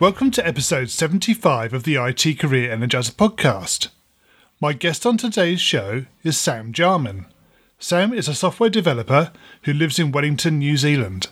Welcome 0.00 0.30
to 0.32 0.46
episode 0.46 0.90
75 0.90 1.74
of 1.74 1.82
the 1.82 1.96
IT 1.96 2.38
Career 2.38 2.70
Energizer 2.70 3.10
podcast. 3.10 3.88
My 4.60 4.72
guest 4.72 5.04
on 5.04 5.16
today's 5.16 5.60
show 5.60 6.04
is 6.22 6.38
Sam 6.38 6.72
Jarman. 6.72 7.26
Sam 7.80 8.14
is 8.14 8.28
a 8.28 8.34
software 8.34 8.70
developer 8.70 9.32
who 9.62 9.72
lives 9.72 9.98
in 9.98 10.12
Wellington, 10.12 10.60
New 10.60 10.76
Zealand. 10.76 11.26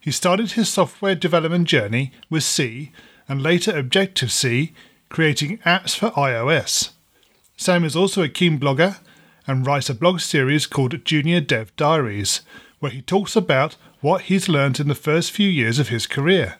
He 0.00 0.10
started 0.12 0.52
his 0.52 0.70
software 0.70 1.14
development 1.14 1.68
journey 1.68 2.10
with 2.30 2.42
C 2.42 2.90
and 3.28 3.42
later 3.42 3.76
Objective 3.76 4.32
C, 4.32 4.72
creating 5.10 5.58
apps 5.58 5.94
for 5.94 6.10
iOS. 6.12 6.92
Sam 7.58 7.84
is 7.84 7.94
also 7.94 8.22
a 8.22 8.30
keen 8.30 8.58
blogger 8.58 8.96
and 9.46 9.66
writes 9.66 9.90
a 9.90 9.94
blog 9.94 10.20
series 10.20 10.66
called 10.66 11.04
Junior 11.04 11.42
Dev 11.42 11.76
Diaries, 11.76 12.40
where 12.78 12.92
he 12.92 13.02
talks 13.02 13.36
about 13.36 13.76
what 14.00 14.22
he's 14.22 14.48
learned 14.48 14.80
in 14.80 14.88
the 14.88 14.94
first 14.94 15.32
few 15.32 15.50
years 15.50 15.78
of 15.78 15.88
his 15.88 16.06
career. 16.06 16.56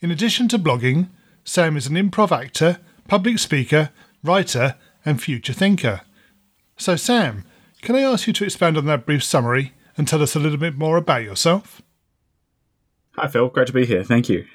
In 0.00 0.12
addition 0.12 0.46
to 0.48 0.60
blogging, 0.60 1.08
Sam 1.42 1.76
is 1.76 1.88
an 1.88 1.94
improv 1.96 2.30
actor, 2.30 2.78
public 3.08 3.40
speaker, 3.40 3.90
writer, 4.22 4.76
and 5.04 5.20
future 5.20 5.52
thinker. 5.52 6.02
So, 6.76 6.94
Sam, 6.94 7.44
can 7.82 7.96
I 7.96 8.02
ask 8.02 8.28
you 8.28 8.32
to 8.34 8.44
expand 8.44 8.78
on 8.78 8.86
that 8.86 9.06
brief 9.06 9.24
summary 9.24 9.72
and 9.96 10.06
tell 10.06 10.22
us 10.22 10.36
a 10.36 10.38
little 10.38 10.58
bit 10.58 10.76
more 10.76 10.98
about 10.98 11.24
yourself? 11.24 11.82
Hi, 13.16 13.26
Phil. 13.26 13.48
Great 13.48 13.66
to 13.66 13.72
be 13.72 13.86
here. 13.86 14.04
Thank 14.04 14.28
you. 14.28 14.46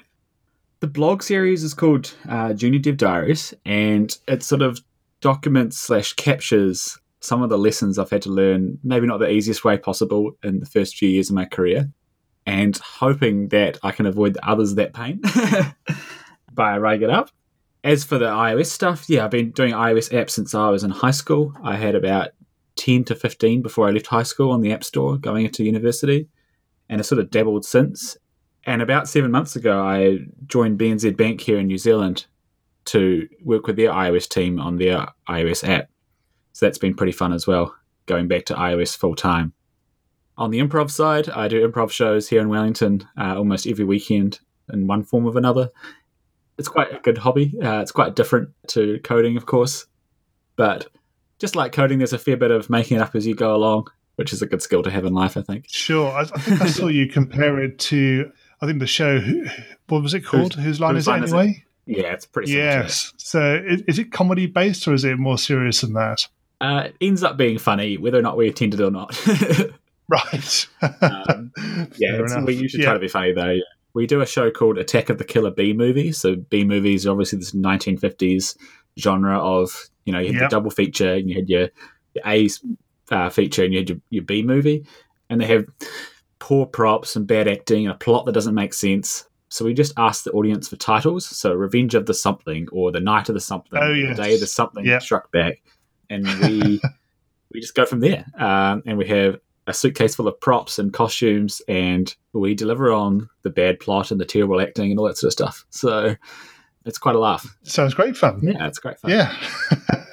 The 0.80 0.86
blog 0.86 1.22
series 1.22 1.62
is 1.62 1.74
called 1.74 2.14
uh, 2.26 2.54
Junior 2.54 2.78
Dev 2.80 2.96
Diaries, 2.96 3.52
and 3.66 4.16
it 4.26 4.42
sort 4.42 4.62
of 4.62 4.80
documents 5.20 5.78
slash 5.78 6.14
captures 6.14 6.98
some 7.20 7.42
of 7.42 7.50
the 7.50 7.58
lessons 7.58 7.98
I've 7.98 8.08
had 8.08 8.22
to 8.22 8.30
learn, 8.30 8.78
maybe 8.82 9.06
not 9.06 9.18
the 9.18 9.30
easiest 9.30 9.62
way 9.62 9.76
possible 9.76 10.38
in 10.42 10.60
the 10.60 10.66
first 10.66 10.96
few 10.96 11.08
years 11.10 11.28
of 11.28 11.36
my 11.36 11.44
career, 11.44 11.90
and 12.46 12.76
hoping 12.76 13.48
that 13.48 13.78
I 13.82 13.90
can 13.90 14.06
avoid 14.06 14.36
others 14.42 14.74
that 14.74 14.92
pain 14.92 15.20
by 16.52 16.78
writing 16.78 17.08
it 17.08 17.10
up. 17.10 17.30
As 17.82 18.04
for 18.04 18.18
the 18.18 18.26
iOS 18.26 18.66
stuff, 18.66 19.08
yeah, 19.08 19.24
I've 19.24 19.30
been 19.30 19.50
doing 19.50 19.72
iOS 19.72 20.10
apps 20.10 20.30
since 20.30 20.54
I 20.54 20.70
was 20.70 20.84
in 20.84 20.90
high 20.90 21.10
school. 21.10 21.52
I 21.62 21.76
had 21.76 21.94
about 21.94 22.30
10 22.76 23.04
to 23.04 23.14
15 23.14 23.62
before 23.62 23.88
I 23.88 23.90
left 23.90 24.06
high 24.06 24.22
school 24.22 24.50
on 24.52 24.62
the 24.62 24.72
App 24.72 24.84
Store 24.84 25.16
going 25.18 25.44
into 25.44 25.64
university, 25.64 26.28
and 26.88 27.00
I 27.00 27.02
sort 27.02 27.18
of 27.18 27.30
dabbled 27.30 27.64
since. 27.64 28.16
And 28.64 28.80
about 28.80 29.08
seven 29.08 29.30
months 29.30 29.56
ago, 29.56 29.82
I 29.82 30.20
joined 30.46 30.78
BNZ 30.78 31.16
Bank 31.16 31.42
here 31.42 31.58
in 31.58 31.66
New 31.66 31.78
Zealand 31.78 32.26
to 32.86 33.28
work 33.42 33.66
with 33.66 33.76
their 33.76 33.90
iOS 33.90 34.28
team 34.28 34.58
on 34.58 34.76
their 34.76 35.06
iOS 35.28 35.66
app. 35.68 35.90
So 36.52 36.66
that's 36.66 36.78
been 36.78 36.94
pretty 36.94 37.12
fun 37.12 37.32
as 37.32 37.46
well, 37.46 37.74
going 38.06 38.28
back 38.28 38.46
to 38.46 38.54
iOS 38.54 38.96
full 38.96 39.14
time. 39.14 39.52
On 40.36 40.50
the 40.50 40.58
improv 40.58 40.90
side, 40.90 41.28
I 41.28 41.48
do 41.48 41.66
improv 41.66 41.90
shows 41.90 42.28
here 42.28 42.40
in 42.40 42.48
Wellington 42.48 43.06
uh, 43.16 43.36
almost 43.36 43.66
every 43.66 43.84
weekend 43.84 44.40
in 44.72 44.86
one 44.86 45.04
form 45.04 45.26
of 45.26 45.36
another. 45.36 45.70
It's 46.58 46.68
quite 46.68 46.92
a 46.92 47.00
good 47.00 47.18
hobby. 47.18 47.54
Uh, 47.62 47.80
it's 47.80 47.92
quite 47.92 48.16
different 48.16 48.50
to 48.68 48.98
coding, 49.04 49.36
of 49.36 49.46
course, 49.46 49.86
but 50.56 50.88
just 51.38 51.56
like 51.56 51.72
coding, 51.72 51.98
there's 51.98 52.12
a 52.12 52.18
fair 52.18 52.36
bit 52.36 52.50
of 52.50 52.70
making 52.70 52.96
it 52.96 53.00
up 53.00 53.14
as 53.14 53.26
you 53.26 53.34
go 53.34 53.54
along, 53.54 53.88
which 54.16 54.32
is 54.32 54.42
a 54.42 54.46
good 54.46 54.62
skill 54.62 54.82
to 54.82 54.90
have 54.90 55.04
in 55.04 55.14
life, 55.14 55.36
I 55.36 55.42
think. 55.42 55.66
Sure. 55.68 56.10
I, 56.10 56.20
I 56.20 56.24
think 56.24 56.62
I 56.62 56.66
saw 56.66 56.86
you 56.86 57.08
compare 57.08 57.60
it 57.60 57.78
to, 57.80 58.30
I 58.60 58.66
think 58.66 58.80
the 58.80 58.86
show, 58.86 59.20
what 59.88 60.02
was 60.02 60.14
it 60.14 60.24
called? 60.24 60.54
Whose, 60.54 60.64
Whose 60.64 60.80
Line 60.80 60.96
Is 60.96 61.08
It 61.08 61.12
Anyway? 61.12 61.64
It? 61.86 61.98
Yeah, 61.98 62.12
it's 62.12 62.26
pretty 62.26 62.52
Yes. 62.52 63.12
So 63.18 63.60
is 63.66 63.98
it 63.98 64.10
comedy 64.10 64.46
based 64.46 64.88
or 64.88 64.94
is 64.94 65.04
it 65.04 65.18
more 65.18 65.38
serious 65.38 65.82
than 65.82 65.92
that? 65.92 66.26
Uh, 66.60 66.84
it 66.86 66.96
ends 67.00 67.22
up 67.22 67.36
being 67.36 67.58
funny, 67.58 67.98
whether 67.98 68.18
or 68.18 68.22
not 68.22 68.36
we 68.36 68.46
intended 68.46 68.80
or 68.80 68.90
not. 68.90 69.20
Right. 70.08 70.68
um, 71.00 71.52
yeah, 71.96 72.20
we 72.44 72.54
usually 72.54 72.82
yeah. 72.82 72.90
try 72.90 72.94
to 72.94 73.00
be 73.00 73.08
funny 73.08 73.32
though. 73.32 73.58
We 73.94 74.06
do 74.06 74.20
a 74.20 74.26
show 74.26 74.50
called 74.50 74.78
Attack 74.78 75.08
of 75.08 75.18
the 75.18 75.24
Killer 75.24 75.50
B 75.50 75.72
movie. 75.72 76.12
So 76.12 76.36
B 76.36 76.64
movies 76.64 77.06
are 77.06 77.12
obviously 77.12 77.38
this 77.38 77.52
1950s 77.52 78.56
genre 78.98 79.38
of 79.38 79.88
you 80.04 80.12
know 80.12 80.18
you 80.18 80.26
had 80.26 80.34
yep. 80.34 80.50
the 80.50 80.56
double 80.56 80.70
feature 80.70 81.14
and 81.14 81.28
you 81.28 81.36
had 81.36 81.48
your, 81.48 81.68
your 82.14 82.24
A 82.26 82.48
uh, 83.10 83.30
feature 83.30 83.64
and 83.64 83.72
you 83.72 83.80
had 83.80 83.88
your, 83.88 83.98
your 84.10 84.24
B 84.24 84.42
movie, 84.42 84.84
and 85.30 85.40
they 85.40 85.46
have 85.46 85.64
poor 86.38 86.66
props 86.66 87.16
and 87.16 87.26
bad 87.26 87.48
acting 87.48 87.86
and 87.86 87.94
a 87.94 87.98
plot 87.98 88.26
that 88.26 88.32
doesn't 88.32 88.54
make 88.54 88.74
sense. 88.74 89.24
So 89.48 89.64
we 89.64 89.72
just 89.72 89.92
ask 89.96 90.24
the 90.24 90.32
audience 90.32 90.68
for 90.68 90.76
titles. 90.76 91.24
So 91.24 91.54
Revenge 91.54 91.94
of 91.94 92.06
the 92.06 92.14
Something 92.14 92.66
or 92.72 92.90
The 92.90 93.00
Night 93.00 93.28
of 93.28 93.34
the 93.34 93.40
Something, 93.40 93.78
oh, 93.80 93.92
yes. 93.92 94.16
The 94.16 94.22
Day 94.22 94.34
of 94.34 94.40
the 94.40 94.46
Something 94.46 94.84
yep. 94.84 95.00
Struck 95.00 95.30
Back, 95.30 95.62
and 96.10 96.26
we 96.40 96.80
we 97.52 97.60
just 97.60 97.74
go 97.74 97.86
from 97.86 98.00
there. 98.00 98.26
Um, 98.36 98.82
and 98.84 98.98
we 98.98 99.06
have 99.08 99.38
a 99.66 99.74
suitcase 99.74 100.14
full 100.14 100.28
of 100.28 100.38
props 100.40 100.78
and 100.78 100.92
costumes, 100.92 101.62
and 101.68 102.14
we 102.32 102.54
deliver 102.54 102.92
on 102.92 103.28
the 103.42 103.50
bad 103.50 103.80
plot 103.80 104.10
and 104.10 104.20
the 104.20 104.24
terrible 104.24 104.60
acting 104.60 104.90
and 104.90 104.98
all 104.98 105.06
that 105.06 105.16
sort 105.16 105.28
of 105.28 105.32
stuff. 105.32 105.64
So 105.70 106.16
it's 106.84 106.98
quite 106.98 107.16
a 107.16 107.20
laugh. 107.20 107.56
Sounds 107.62 107.94
great 107.94 108.16
fun. 108.16 108.40
Yeah, 108.42 108.66
it's 108.66 108.78
great 108.78 108.98
fun. 108.98 109.10
Yeah. 109.10 109.34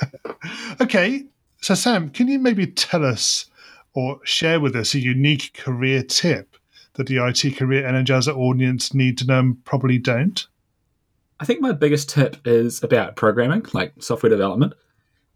okay, 0.81 1.25
so 1.61 1.75
Sam, 1.75 2.09
can 2.09 2.27
you 2.27 2.39
maybe 2.39 2.67
tell 2.67 3.05
us 3.05 3.45
or 3.93 4.19
share 4.23 4.59
with 4.59 4.75
us 4.75 4.93
a 4.93 4.99
unique 4.99 5.53
career 5.53 6.01
tip 6.01 6.55
that 6.93 7.07
the 7.07 7.25
IT 7.25 7.57
Career 7.57 7.83
Energizer 7.83 8.35
audience 8.35 8.93
need 8.93 9.17
to 9.17 9.25
know 9.25 9.39
and 9.39 9.65
probably 9.65 9.97
don't? 9.97 10.47
I 11.39 11.45
think 11.45 11.61
my 11.61 11.71
biggest 11.71 12.09
tip 12.09 12.37
is 12.45 12.83
about 12.83 13.15
programming, 13.15 13.65
like 13.73 13.93
software 13.99 14.29
development. 14.29 14.73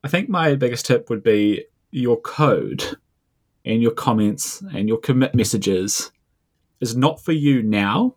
I 0.04 0.08
think 0.08 0.30
my 0.30 0.56
biggest 0.56 0.86
tip 0.86 1.10
would 1.10 1.24
be 1.24 1.66
your 1.92 2.20
code 2.22 2.98
and 3.66 3.82
your 3.82 3.92
comments 3.92 4.62
and 4.74 4.88
your 4.88 4.98
commit 4.98 5.34
messages 5.36 6.12
is 6.80 6.96
not 6.96 7.24
for 7.24 7.32
you 7.32 7.64
now, 7.64 8.16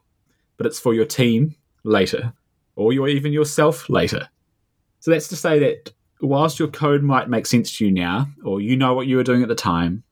but 0.56 0.66
it's 0.66 0.78
for 0.78 0.94
your 0.94 1.06
team 1.06 1.54
later, 1.84 2.32
or 2.76 2.92
your, 2.92 3.08
even 3.08 3.32
yourself 3.32 3.88
later. 3.88 4.28
So 5.00 5.10
that's 5.10 5.28
to 5.28 5.36
say 5.36 5.58
that 5.60 5.92
whilst 6.20 6.58
your 6.58 6.68
code 6.68 7.02
might 7.02 7.30
make 7.30 7.46
sense 7.46 7.76
to 7.78 7.86
you 7.86 7.92
now, 7.92 8.28
or 8.44 8.60
you 8.60 8.76
know 8.76 8.94
what 8.94 9.06
you 9.06 9.16
were 9.16 9.24
doing 9.24 9.42
at 9.42 9.48
the 9.48 9.54
time, 9.54 10.02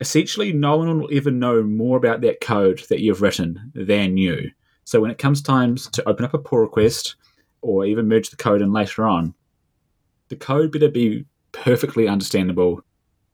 essentially 0.00 0.52
no 0.52 0.76
one 0.78 1.00
will 1.00 1.10
ever 1.12 1.30
know 1.30 1.62
more 1.62 1.96
about 1.96 2.22
that 2.22 2.40
code 2.40 2.82
that 2.88 3.00
you've 3.00 3.22
written 3.22 3.72
than 3.74 4.16
you. 4.16 4.50
So 4.84 5.00
when 5.00 5.10
it 5.10 5.18
comes 5.18 5.42
time 5.42 5.76
to 5.76 6.08
open 6.08 6.24
up 6.24 6.34
a 6.34 6.38
pull 6.38 6.58
request 6.58 7.16
or 7.60 7.84
even 7.84 8.08
merge 8.08 8.30
the 8.30 8.36
code 8.36 8.62
in 8.62 8.72
later 8.72 9.06
on, 9.06 9.34
the 10.28 10.36
code 10.36 10.72
better 10.72 10.88
be 10.88 11.26
perfectly 11.52 12.08
understandable 12.08 12.82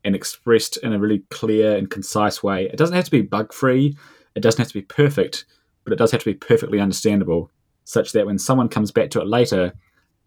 and 0.05 0.15
expressed 0.15 0.77
in 0.79 0.93
a 0.93 0.99
really 0.99 1.23
clear 1.31 1.77
and 1.77 1.91
concise 1.91 2.43
way. 2.43 2.67
It 2.67 2.77
doesn't 2.77 2.95
have 2.95 3.05
to 3.07 3.11
be 3.11 3.23
bug 3.23 3.53
free, 3.53 3.97
it 4.35 4.41
doesn't 4.41 4.59
have 4.59 4.69
to 4.69 4.75
be 4.75 4.83
perfect, 4.83 5.45
but 5.85 5.93
it 5.93 5.97
does 5.97 6.11
have 6.13 6.21
to 6.21 6.31
be 6.31 6.35
perfectly 6.35 6.81
understandable, 6.81 7.51
such 7.85 8.13
that 8.13 8.27
when 8.27 8.39
someone 8.39 8.69
comes 8.69 8.91
back 8.91 9.11
to 9.11 9.21
it 9.21 9.27
later, 9.27 9.73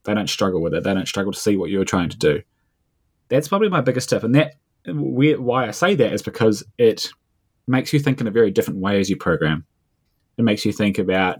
they 0.03 0.13
don't 0.13 0.29
struggle 0.29 0.61
with 0.61 0.73
it. 0.73 0.83
They 0.83 0.93
don't 0.93 1.07
struggle 1.07 1.31
to 1.31 1.39
see 1.39 1.57
what 1.57 1.69
you 1.69 1.77
were 1.79 1.85
trying 1.85 2.09
to 2.09 2.17
do. 2.17 2.41
That's 3.29 3.47
probably 3.47 3.69
my 3.69 3.81
biggest 3.81 4.09
tip, 4.09 4.23
and 4.23 4.35
that 4.35 4.55
why 4.85 5.67
I 5.67 5.71
say 5.71 5.95
that 5.95 6.13
is 6.13 6.23
because 6.23 6.63
it 6.77 7.09
makes 7.67 7.93
you 7.93 7.99
think 7.99 8.19
in 8.19 8.27
a 8.27 8.31
very 8.31 8.51
different 8.51 8.79
way 8.79 8.99
as 8.99 9.09
you 9.09 9.15
program. 9.15 9.65
It 10.37 10.43
makes 10.43 10.65
you 10.65 10.71
think 10.71 10.97
about 10.97 11.39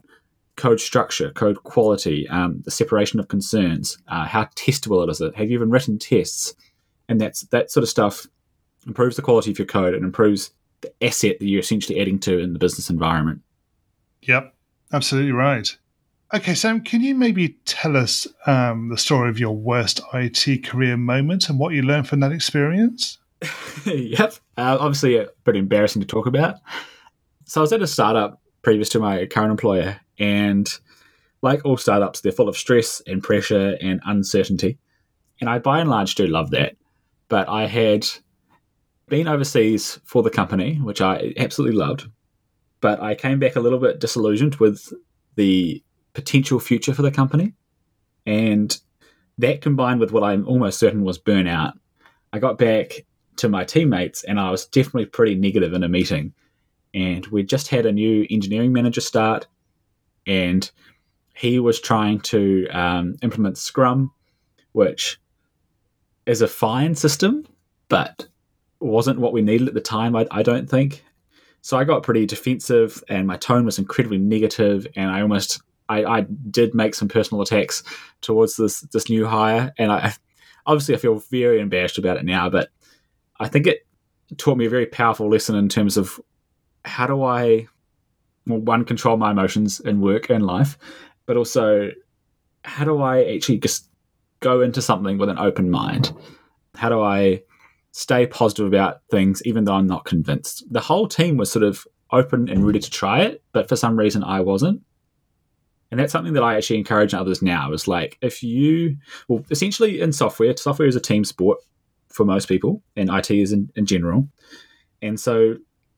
code 0.55 0.79
structure, 0.79 1.31
code 1.31 1.63
quality, 1.63 2.27
um, 2.29 2.61
the 2.65 2.71
separation 2.71 3.19
of 3.19 3.27
concerns, 3.27 3.97
uh, 4.07 4.25
how 4.25 4.43
testable 4.55 5.03
it 5.03 5.09
is. 5.09 5.19
Have 5.19 5.49
you 5.49 5.55
even 5.55 5.71
written 5.71 5.97
tests? 5.97 6.53
And 7.11 7.19
that's 7.19 7.41
that 7.41 7.69
sort 7.69 7.83
of 7.83 7.89
stuff 7.89 8.25
improves 8.87 9.17
the 9.17 9.21
quality 9.21 9.51
of 9.51 9.59
your 9.59 9.65
code 9.67 9.93
and 9.93 10.03
improves 10.05 10.51
the 10.79 10.91
asset 11.03 11.37
that 11.39 11.45
you're 11.45 11.59
essentially 11.59 11.99
adding 11.99 12.17
to 12.17 12.39
in 12.39 12.53
the 12.53 12.59
business 12.59 12.89
environment. 12.89 13.41
Yep, 14.23 14.55
absolutely 14.93 15.33
right. 15.33 15.77
Okay, 16.33 16.55
Sam, 16.55 16.79
can 16.79 17.01
you 17.01 17.13
maybe 17.13 17.57
tell 17.65 17.97
us 17.97 18.25
um, 18.47 18.87
the 18.87 18.97
story 18.97 19.29
of 19.29 19.37
your 19.37 19.55
worst 19.55 19.99
IT 20.13 20.63
career 20.63 20.95
moment 20.95 21.49
and 21.49 21.59
what 21.59 21.73
you 21.73 21.81
learned 21.81 22.07
from 22.07 22.21
that 22.21 22.31
experience? 22.31 23.17
yep, 23.85 24.35
uh, 24.57 24.77
obviously 24.79 25.17
a 25.17 25.27
bit 25.43 25.57
embarrassing 25.57 26.01
to 26.01 26.07
talk 26.07 26.25
about. 26.25 26.55
So 27.43 27.59
I 27.59 27.63
was 27.63 27.73
at 27.73 27.81
a 27.81 27.87
startup 27.87 28.41
previous 28.61 28.87
to 28.89 28.99
my 28.99 29.25
current 29.25 29.51
employer, 29.51 29.99
and 30.17 30.69
like 31.41 31.65
all 31.65 31.75
startups, 31.75 32.21
they're 32.21 32.31
full 32.31 32.47
of 32.47 32.55
stress 32.55 33.01
and 33.05 33.21
pressure 33.21 33.77
and 33.81 33.99
uncertainty. 34.05 34.77
And 35.41 35.49
I, 35.49 35.59
by 35.59 35.79
and 35.79 35.89
large, 35.89 36.15
do 36.15 36.27
love 36.27 36.51
that 36.51 36.77
but 37.31 37.47
I 37.47 37.65
had 37.65 38.05
been 39.07 39.29
overseas 39.29 40.01
for 40.03 40.21
the 40.21 40.29
company, 40.29 40.75
which 40.75 40.99
I 40.99 41.33
absolutely 41.37 41.77
loved. 41.77 42.07
But 42.81 43.01
I 43.01 43.15
came 43.15 43.39
back 43.39 43.55
a 43.55 43.61
little 43.61 43.79
bit 43.79 44.01
disillusioned 44.01 44.55
with 44.55 44.91
the 45.35 45.81
potential 46.11 46.59
future 46.59 46.93
for 46.93 47.03
the 47.03 47.09
company. 47.09 47.53
And 48.25 48.77
that 49.37 49.61
combined 49.61 50.01
with 50.01 50.11
what 50.11 50.25
I'm 50.25 50.45
almost 50.45 50.77
certain 50.77 51.05
was 51.05 51.17
burnout, 51.17 51.71
I 52.33 52.39
got 52.39 52.57
back 52.57 53.05
to 53.37 53.47
my 53.47 53.63
teammates 53.63 54.25
and 54.25 54.37
I 54.37 54.51
was 54.51 54.65
definitely 54.65 55.05
pretty 55.05 55.35
negative 55.35 55.71
in 55.71 55.83
a 55.83 55.87
meeting. 55.87 56.33
And 56.93 57.25
we 57.27 57.43
just 57.43 57.69
had 57.69 57.85
a 57.85 57.93
new 57.93 58.27
engineering 58.29 58.73
manager 58.73 58.99
start, 58.99 59.47
and 60.27 60.69
he 61.33 61.59
was 61.59 61.79
trying 61.79 62.19
to 62.19 62.67
um, 62.71 63.15
implement 63.21 63.57
Scrum, 63.57 64.11
which 64.73 65.17
is 66.31 66.41
a 66.41 66.47
fine 66.47 66.95
system, 66.95 67.45
but 67.89 68.27
wasn't 68.79 69.19
what 69.19 69.33
we 69.33 69.41
needed 69.41 69.67
at 69.67 69.73
the 69.73 69.81
time, 69.81 70.15
I, 70.15 70.25
I 70.31 70.41
don't 70.41 70.69
think. 70.69 71.03
So 71.61 71.77
I 71.77 71.83
got 71.83 72.03
pretty 72.03 72.25
defensive 72.25 73.03
and 73.07 73.27
my 73.27 73.37
tone 73.37 73.65
was 73.65 73.77
incredibly 73.77 74.17
negative 74.17 74.87
and 74.95 75.11
I 75.11 75.21
almost 75.21 75.61
I, 75.89 76.05
I 76.05 76.21
did 76.49 76.73
make 76.73 76.95
some 76.95 77.09
personal 77.09 77.41
attacks 77.41 77.83
towards 78.21 78.55
this 78.55 78.81
this 78.81 79.09
new 79.09 79.27
hire 79.27 79.71
and 79.77 79.91
I 79.91 80.13
obviously 80.65 80.95
I 80.95 80.97
feel 80.97 81.19
very 81.29 81.59
embarrassed 81.59 81.99
about 81.99 82.17
it 82.17 82.25
now, 82.25 82.49
but 82.49 82.69
I 83.39 83.47
think 83.47 83.67
it 83.67 83.85
taught 84.37 84.57
me 84.57 84.65
a 84.65 84.69
very 84.69 84.85
powerful 84.87 85.29
lesson 85.29 85.55
in 85.55 85.69
terms 85.69 85.97
of 85.97 86.19
how 86.85 87.05
do 87.05 87.23
I 87.23 87.67
well, 88.47 88.59
one 88.59 88.85
control 88.85 89.17
my 89.17 89.31
emotions 89.31 89.79
in 89.81 90.01
work 90.01 90.29
and 90.31 90.45
life, 90.45 90.77
but 91.27 91.37
also 91.37 91.91
how 92.63 92.85
do 92.85 93.01
I 93.01 93.23
actually 93.35 93.59
just 93.59 93.90
go 94.41 94.61
into 94.61 94.81
something 94.81 95.17
with 95.17 95.29
an 95.29 95.39
open 95.39 95.71
mind? 95.71 96.13
How 96.75 96.89
do 96.89 97.01
I 97.01 97.43
stay 97.91 98.25
positive 98.27 98.67
about 98.67 99.01
things 99.09 99.41
even 99.45 99.63
though 99.63 99.73
I'm 99.73 99.87
not 99.87 100.05
convinced? 100.05 100.65
The 100.69 100.79
whole 100.81 101.07
team 101.07 101.37
was 101.37 101.51
sort 101.51 101.63
of 101.63 101.87
open 102.11 102.49
and 102.49 102.65
ready 102.65 102.79
to 102.79 102.89
try 102.89 103.21
it, 103.21 103.41
but 103.53 103.69
for 103.69 103.75
some 103.75 103.97
reason 103.97 104.23
I 104.23 104.41
wasn't. 104.41 104.81
And 105.89 105.99
that's 105.99 106.11
something 106.11 106.33
that 106.33 106.43
I 106.43 106.55
actually 106.55 106.79
encourage 106.79 107.13
others 107.13 107.41
now 107.41 107.73
is 107.73 107.87
like 107.87 108.17
if 108.21 108.43
you 108.43 108.97
well 109.27 109.43
essentially 109.49 110.01
in 110.01 110.13
software, 110.13 110.55
software 110.55 110.87
is 110.87 110.95
a 110.95 111.01
team 111.01 111.23
sport 111.25 111.59
for 112.09 112.25
most 112.25 112.47
people 112.47 112.81
and 112.95 113.09
IT 113.09 113.31
is 113.31 113.51
in, 113.51 113.69
in 113.75 113.85
general. 113.85 114.27
And 115.01 115.19
so 115.19 115.55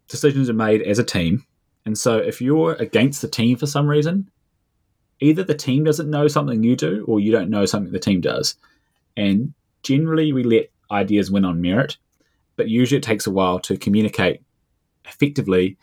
decisions 0.07 0.49
are 0.49 0.53
made 0.53 0.81
as 0.81 0.99
a 0.99 1.03
team. 1.03 1.45
And 1.85 1.97
so 1.97 2.17
if 2.17 2.41
you're 2.41 2.73
against 2.73 3.21
the 3.21 3.27
team 3.27 3.57
for 3.57 3.67
some 3.67 3.87
reason, 3.87 4.29
either 5.23 5.43
the 5.43 5.55
team 5.55 5.83
doesn't 5.83 6.09
know 6.09 6.27
something 6.27 6.63
you 6.63 6.75
do 6.75 7.05
or 7.07 7.19
you 7.19 7.31
don't 7.31 7.49
know 7.49 7.65
something 7.65 7.91
the 7.91 7.99
team 7.99 8.19
does. 8.19 8.55
And 9.15 9.53
generally, 9.81 10.33
we 10.33 10.43
let 10.43 10.69
ideas 10.91 11.31
win 11.31 11.45
on 11.45 11.61
merit, 11.61 11.97
but 12.57 12.67
usually 12.67 12.97
it 12.97 13.03
takes 13.03 13.25
a 13.25 13.31
while 13.31 13.59
to 13.59 13.77
communicate 13.77 14.41
effectively 15.05 15.77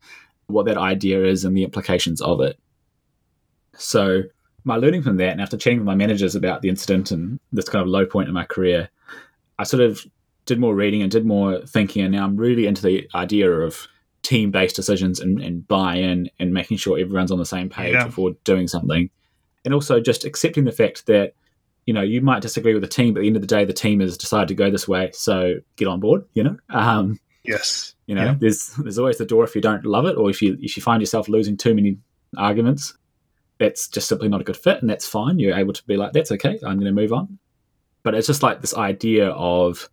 what 0.47 0.67
that 0.67 0.77
idea 0.77 1.25
is 1.25 1.45
and 1.45 1.57
the 1.57 1.65
implications 1.65 2.21
of 2.21 2.41
it. 2.41 2.59
So, 3.77 4.23
my 4.65 4.77
learning 4.77 5.03
from 5.03 5.17
that, 5.17 5.31
and 5.31 5.41
after 5.41 5.57
chatting 5.57 5.79
with 5.79 5.87
my 5.87 5.95
managers 5.95 6.35
about 6.35 6.61
the 6.61 6.69
incident 6.69 7.11
and 7.11 7.41
this 7.51 7.69
kind 7.69 7.83
of 7.83 7.89
low 7.89 8.05
point 8.05 8.29
in 8.29 8.35
my 8.35 8.45
career, 8.45 8.91
I 9.59 9.65
sort 9.65 9.83
of 9.83 10.05
did 10.45 10.61
more 10.61 10.75
reading 10.75 11.01
and 11.01 11.11
did 11.11 11.25
more 11.25 11.61
thinking, 11.61 12.05
and 12.05 12.13
now 12.13 12.25
I'm 12.25 12.37
really 12.37 12.67
into 12.67 12.83
the 12.83 13.09
idea 13.15 13.51
of 13.51 13.89
team 14.23 14.51
based 14.51 14.77
decisions 14.77 15.19
and, 15.19 15.41
and 15.41 15.67
buy 15.67 15.95
in 15.95 16.29
and 16.39 16.53
making 16.53 16.77
sure 16.77 16.99
everyone's 16.99 17.31
on 17.31 17.39
the 17.39 17.47
same 17.47 17.71
page 17.71 17.95
yeah. 17.95 18.05
before 18.05 18.33
doing 18.45 18.69
something 18.69 19.09
and 19.65 19.75
also 19.75 20.01
just 20.01 20.25
accepting 20.25 20.65
the 20.65 20.73
fact 20.73 21.07
that 21.07 21.35
you 21.87 21.95
know 21.95 22.03
you 22.03 22.21
might 22.21 22.43
disagree 22.43 22.75
with 22.75 22.83
the 22.83 22.89
team, 22.89 23.15
but 23.15 23.21
at 23.21 23.23
the 23.23 23.27
end 23.29 23.37
of 23.37 23.43
the 23.43 23.49
day, 23.49 23.65
the 23.65 23.73
team 23.73 24.01
has 24.01 24.17
decided 24.17 24.49
to 24.49 24.55
go 24.55 24.71
this 24.71 24.89
way, 24.89 25.11
so 25.13 25.55
get 25.77 25.89
on 25.89 26.01
board. 26.01 26.25
You 26.35 26.45
know. 26.45 26.57
Um, 26.71 27.19
yes. 27.45 27.95
You 28.07 28.15
know, 28.15 28.25
yeah. 28.25 28.35
there's 28.39 28.75
there's 28.79 28.99
always 28.99 29.19
the 29.19 29.27
door 29.27 29.45
if 29.45 29.55
you 29.55 29.61
don't 29.61 29.85
love 29.85 30.07
it, 30.07 30.17
or 30.17 30.31
if 30.31 30.43
you 30.43 30.57
if 30.61 30.77
you 30.77 30.83
find 30.83 31.01
yourself 31.01 31.29
losing 31.29 31.57
too 31.57 31.75
many 31.75 31.99
arguments, 32.37 32.97
that's 33.59 33.89
just 33.89 34.09
simply 34.09 34.29
not 34.29 34.41
a 34.41 34.45
good 34.45 34.57
fit, 34.57 34.81
and 34.81 34.91
that's 34.91 35.07
fine. 35.07 35.39
You're 35.39 35.57
able 35.57 35.73
to 35.73 35.87
be 35.87 35.97
like, 35.97 36.13
that's 36.13 36.33
okay. 36.33 36.59
I'm 36.65 36.79
going 36.79 36.87
to 36.87 36.93
move 36.93 37.13
on. 37.13 37.39
But 38.03 38.15
it's 38.15 38.27
just 38.27 38.43
like 38.43 38.61
this 38.61 38.75
idea 38.75 39.29
of 39.31 39.89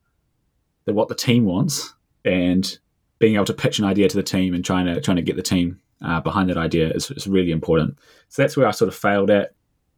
that 0.85 0.93
what 0.93 1.09
the 1.09 1.15
team 1.15 1.45
wants 1.45 1.93
and 2.23 2.79
being 3.19 3.35
able 3.35 3.45
to 3.45 3.53
pitch 3.53 3.79
an 3.79 3.85
idea 3.85 4.07
to 4.07 4.15
the 4.15 4.23
team 4.23 4.53
and 4.53 4.63
trying 4.63 4.85
to 4.85 5.01
trying 5.01 5.17
to 5.17 5.23
get 5.23 5.35
the 5.35 5.43
team 5.43 5.79
uh, 6.03 6.21
behind 6.21 6.49
that 6.49 6.57
idea 6.57 6.89
is, 6.91 7.11
is 7.11 7.27
really 7.27 7.51
important. 7.51 7.97
So 8.29 8.41
that's 8.41 8.55
where 8.55 8.67
I 8.67 8.71
sort 8.71 8.87
of 8.87 8.95
failed 8.95 9.29
at 9.29 9.53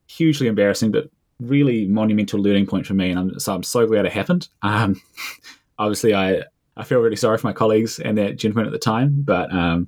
hugely 0.09 0.47
embarrassing, 0.47 0.91
but 0.91 1.09
really 1.39 1.85
monumental 1.85 2.41
learning 2.41 2.65
point 2.65 2.85
for 2.85 2.93
me. 2.93 3.11
And 3.11 3.19
I'm, 3.19 3.39
so 3.39 3.53
I'm 3.53 3.63
so 3.63 3.85
glad 3.85 4.05
it 4.05 4.11
happened. 4.11 4.47
Um, 4.61 5.01
obviously, 5.79 6.13
I, 6.13 6.43
I 6.75 6.83
feel 6.83 6.99
really 6.99 7.15
sorry 7.15 7.37
for 7.37 7.47
my 7.47 7.53
colleagues 7.53 7.99
and 7.99 8.17
that 8.17 8.37
gentleman 8.37 8.65
at 8.65 8.71
the 8.71 8.79
time, 8.79 9.21
but 9.21 9.53
um, 9.53 9.87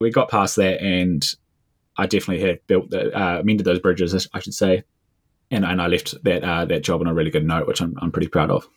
we 0.00 0.10
got 0.10 0.30
past 0.30 0.56
that 0.56 0.80
and 0.80 1.24
I 1.96 2.06
definitely 2.06 2.46
had 2.46 2.66
built 2.66 2.90
the, 2.90 3.12
uh, 3.16 3.42
mended 3.44 3.66
those 3.66 3.80
bridges, 3.80 4.26
I 4.32 4.40
should 4.40 4.54
say. 4.54 4.84
And, 5.50 5.64
and 5.64 5.80
I 5.80 5.86
left 5.86 6.14
that 6.24 6.42
uh, 6.42 6.64
that 6.64 6.82
job 6.82 7.00
on 7.00 7.06
a 7.06 7.14
really 7.14 7.30
good 7.30 7.44
note, 7.44 7.68
which 7.68 7.80
I'm, 7.80 7.94
I'm 8.00 8.10
pretty 8.10 8.28
proud 8.28 8.50
of. 8.50 8.68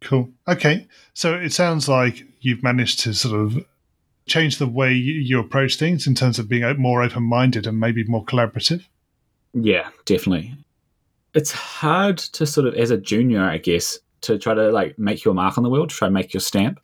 Cool. 0.00 0.30
Okay. 0.46 0.86
So 1.14 1.34
it 1.34 1.52
sounds 1.52 1.88
like 1.88 2.22
you've 2.40 2.62
managed 2.62 3.00
to 3.00 3.12
sort 3.12 3.38
of 3.38 3.64
change 4.26 4.58
the 4.58 4.66
way 4.66 4.92
you 4.92 5.38
approach 5.38 5.76
things 5.76 6.06
in 6.06 6.14
terms 6.14 6.38
of 6.38 6.48
being 6.48 6.78
more 6.78 7.02
open 7.02 7.24
minded 7.24 7.66
and 7.66 7.78
maybe 7.78 8.04
more 8.04 8.24
collaborative. 8.24 8.84
Yeah, 9.58 9.88
definitely. 10.04 10.54
It's 11.32 11.50
hard 11.50 12.18
to 12.18 12.44
sort 12.44 12.66
of, 12.66 12.74
as 12.74 12.90
a 12.90 12.98
junior, 12.98 13.42
I 13.42 13.56
guess, 13.56 13.98
to 14.20 14.38
try 14.38 14.52
to 14.52 14.70
like 14.70 14.98
make 14.98 15.24
your 15.24 15.32
mark 15.32 15.56
on 15.56 15.64
the 15.64 15.70
world, 15.70 15.88
try 15.88 16.08
to 16.08 16.12
make 16.12 16.34
your 16.34 16.42
stamp. 16.42 16.78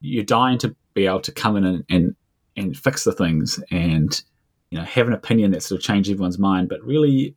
You're 0.00 0.24
dying 0.24 0.58
to 0.58 0.76
be 0.92 1.06
able 1.06 1.20
to 1.20 1.32
come 1.32 1.56
in 1.56 1.64
and, 1.64 1.84
and, 1.88 2.14
and 2.56 2.76
fix 2.76 3.04
the 3.04 3.12
things 3.12 3.62
and, 3.70 4.22
you 4.70 4.78
know, 4.78 4.84
have 4.84 5.06
an 5.06 5.14
opinion 5.14 5.52
that 5.52 5.62
sort 5.62 5.78
of 5.78 5.84
changes 5.84 6.12
everyone's 6.12 6.38
mind. 6.38 6.68
But 6.68 6.82
really, 6.82 7.34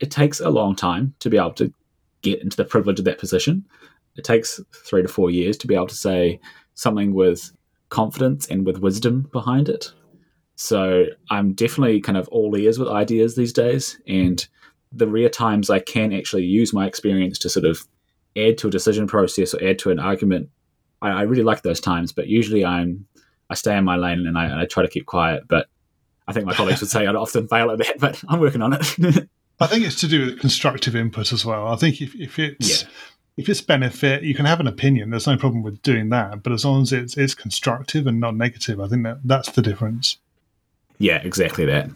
it 0.00 0.10
takes 0.10 0.40
a 0.40 0.48
long 0.48 0.74
time 0.74 1.14
to 1.20 1.28
be 1.28 1.36
able 1.36 1.52
to 1.52 1.72
get 2.22 2.40
into 2.40 2.56
the 2.56 2.64
privilege 2.64 2.98
of 2.98 3.04
that 3.04 3.18
position. 3.18 3.64
It 4.16 4.24
takes 4.24 4.58
three 4.86 5.02
to 5.02 5.08
four 5.08 5.30
years 5.30 5.58
to 5.58 5.66
be 5.66 5.74
able 5.74 5.88
to 5.88 5.94
say 5.94 6.40
something 6.74 7.12
with 7.12 7.52
confidence 7.90 8.46
and 8.48 8.64
with 8.64 8.78
wisdom 8.78 9.28
behind 9.32 9.68
it. 9.68 9.92
So 10.62 11.06
I'm 11.28 11.54
definitely 11.54 12.00
kind 12.00 12.16
of 12.16 12.28
all 12.28 12.56
ears 12.56 12.78
with 12.78 12.86
ideas 12.86 13.34
these 13.34 13.52
days. 13.52 14.00
And 14.06 14.46
the 14.92 15.08
rare 15.08 15.28
times 15.28 15.70
I 15.70 15.80
can 15.80 16.12
actually 16.12 16.44
use 16.44 16.72
my 16.72 16.86
experience 16.86 17.36
to 17.40 17.48
sort 17.48 17.66
of 17.66 17.80
add 18.36 18.58
to 18.58 18.68
a 18.68 18.70
decision 18.70 19.08
process 19.08 19.54
or 19.54 19.64
add 19.64 19.80
to 19.80 19.90
an 19.90 19.98
argument, 19.98 20.50
I, 21.02 21.10
I 21.10 21.22
really 21.22 21.42
like 21.42 21.62
those 21.62 21.80
times. 21.80 22.12
But 22.12 22.28
usually 22.28 22.64
I'm 22.64 23.06
I 23.50 23.54
stay 23.54 23.76
in 23.76 23.82
my 23.82 23.96
lane 23.96 24.24
and 24.24 24.38
I, 24.38 24.44
and 24.44 24.60
I 24.60 24.66
try 24.66 24.84
to 24.84 24.88
keep 24.88 25.04
quiet. 25.04 25.48
But 25.48 25.66
I 26.28 26.32
think 26.32 26.46
my 26.46 26.54
colleagues 26.54 26.80
would 26.80 26.90
say 26.90 27.08
I'd 27.08 27.16
often 27.16 27.48
fail 27.48 27.72
at 27.72 27.78
that, 27.78 27.96
but 27.98 28.22
I'm 28.28 28.38
working 28.38 28.62
on 28.62 28.74
it. 28.74 29.28
I 29.60 29.66
think 29.66 29.84
it's 29.84 30.00
to 30.02 30.06
do 30.06 30.26
with 30.26 30.38
constructive 30.38 30.94
input 30.94 31.32
as 31.32 31.44
well. 31.44 31.66
I 31.66 31.74
think 31.76 32.00
if, 32.00 32.14
if 32.14 32.38
it's 32.38 32.82
yeah. 32.82 32.88
if 33.36 33.48
it's 33.48 33.60
benefit, 33.60 34.22
you 34.22 34.36
can 34.36 34.46
have 34.46 34.60
an 34.60 34.68
opinion. 34.68 35.10
There's 35.10 35.26
no 35.26 35.36
problem 35.36 35.64
with 35.64 35.82
doing 35.82 36.10
that. 36.10 36.44
But 36.44 36.52
as 36.52 36.64
long 36.64 36.82
as 36.82 36.92
it's 36.92 37.16
it's 37.16 37.34
constructive 37.34 38.06
and 38.06 38.20
not 38.20 38.36
negative, 38.36 38.78
I 38.78 38.86
think 38.86 39.02
that 39.02 39.18
that's 39.24 39.50
the 39.50 39.62
difference. 39.62 40.18
Yeah, 41.02 41.16
exactly 41.16 41.64
that. 41.64 41.90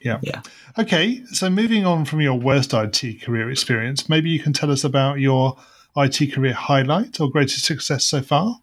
Yeah. 0.00 0.20
Yeah. 0.22 0.42
Okay, 0.78 1.24
so 1.32 1.50
moving 1.50 1.84
on 1.84 2.04
from 2.04 2.20
your 2.20 2.38
worst 2.38 2.72
IT 2.72 3.22
career 3.22 3.50
experience, 3.50 4.08
maybe 4.08 4.30
you 4.30 4.38
can 4.38 4.52
tell 4.52 4.70
us 4.70 4.84
about 4.84 5.18
your 5.18 5.56
IT 5.96 6.32
career 6.32 6.52
highlight 6.52 7.20
or 7.20 7.28
greatest 7.28 7.64
success 7.64 8.04
so 8.04 8.22
far. 8.22 8.60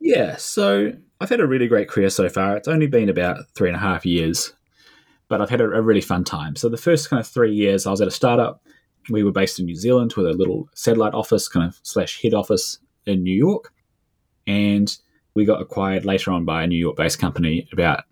Yeah, 0.00 0.36
so 0.36 0.92
I've 1.20 1.28
had 1.28 1.40
a 1.40 1.46
really 1.46 1.66
great 1.66 1.88
career 1.88 2.08
so 2.08 2.28
far. 2.28 2.56
It's 2.56 2.68
only 2.68 2.86
been 2.86 3.08
about 3.08 3.38
three 3.56 3.68
and 3.68 3.76
a 3.76 3.80
half 3.80 4.06
years, 4.06 4.52
but 5.28 5.40
I've 5.40 5.50
had 5.50 5.60
a, 5.60 5.64
a 5.64 5.82
really 5.82 6.00
fun 6.00 6.22
time. 6.22 6.54
So 6.54 6.68
the 6.68 6.76
first 6.76 7.10
kind 7.10 7.18
of 7.18 7.26
three 7.26 7.52
years, 7.52 7.88
I 7.88 7.90
was 7.90 8.00
at 8.00 8.06
a 8.06 8.12
startup. 8.12 8.62
We 9.10 9.24
were 9.24 9.32
based 9.32 9.58
in 9.58 9.66
New 9.66 9.76
Zealand 9.76 10.14
with 10.16 10.26
a 10.26 10.32
little 10.32 10.68
satellite 10.74 11.14
office, 11.14 11.48
kind 11.48 11.66
of 11.66 11.80
slash 11.82 12.22
head 12.22 12.32
office 12.32 12.78
in 13.06 13.24
New 13.24 13.36
York, 13.36 13.72
and 14.46 14.96
we 15.34 15.44
got 15.44 15.60
acquired 15.60 16.04
later 16.04 16.30
on 16.30 16.44
by 16.44 16.62
a 16.62 16.66
New 16.68 16.78
York-based 16.78 17.18
company 17.18 17.68
about 17.72 18.04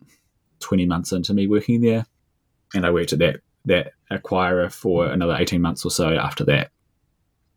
20 0.62 0.87
months 0.87 1.12
into 1.12 1.35
me 1.35 1.47
working 1.47 1.81
there. 1.81 2.07
And 2.75 2.87
I 2.87 2.90
worked 2.90 3.12
at 3.12 3.19
that, 3.19 3.40
that 3.66 3.92
acquirer 4.11 4.73
for 4.73 5.07
another 5.07 5.37
18 5.38 5.61
months 5.61 5.85
or 5.85 5.90
so 5.90 6.14
after 6.14 6.45
that. 6.45 6.71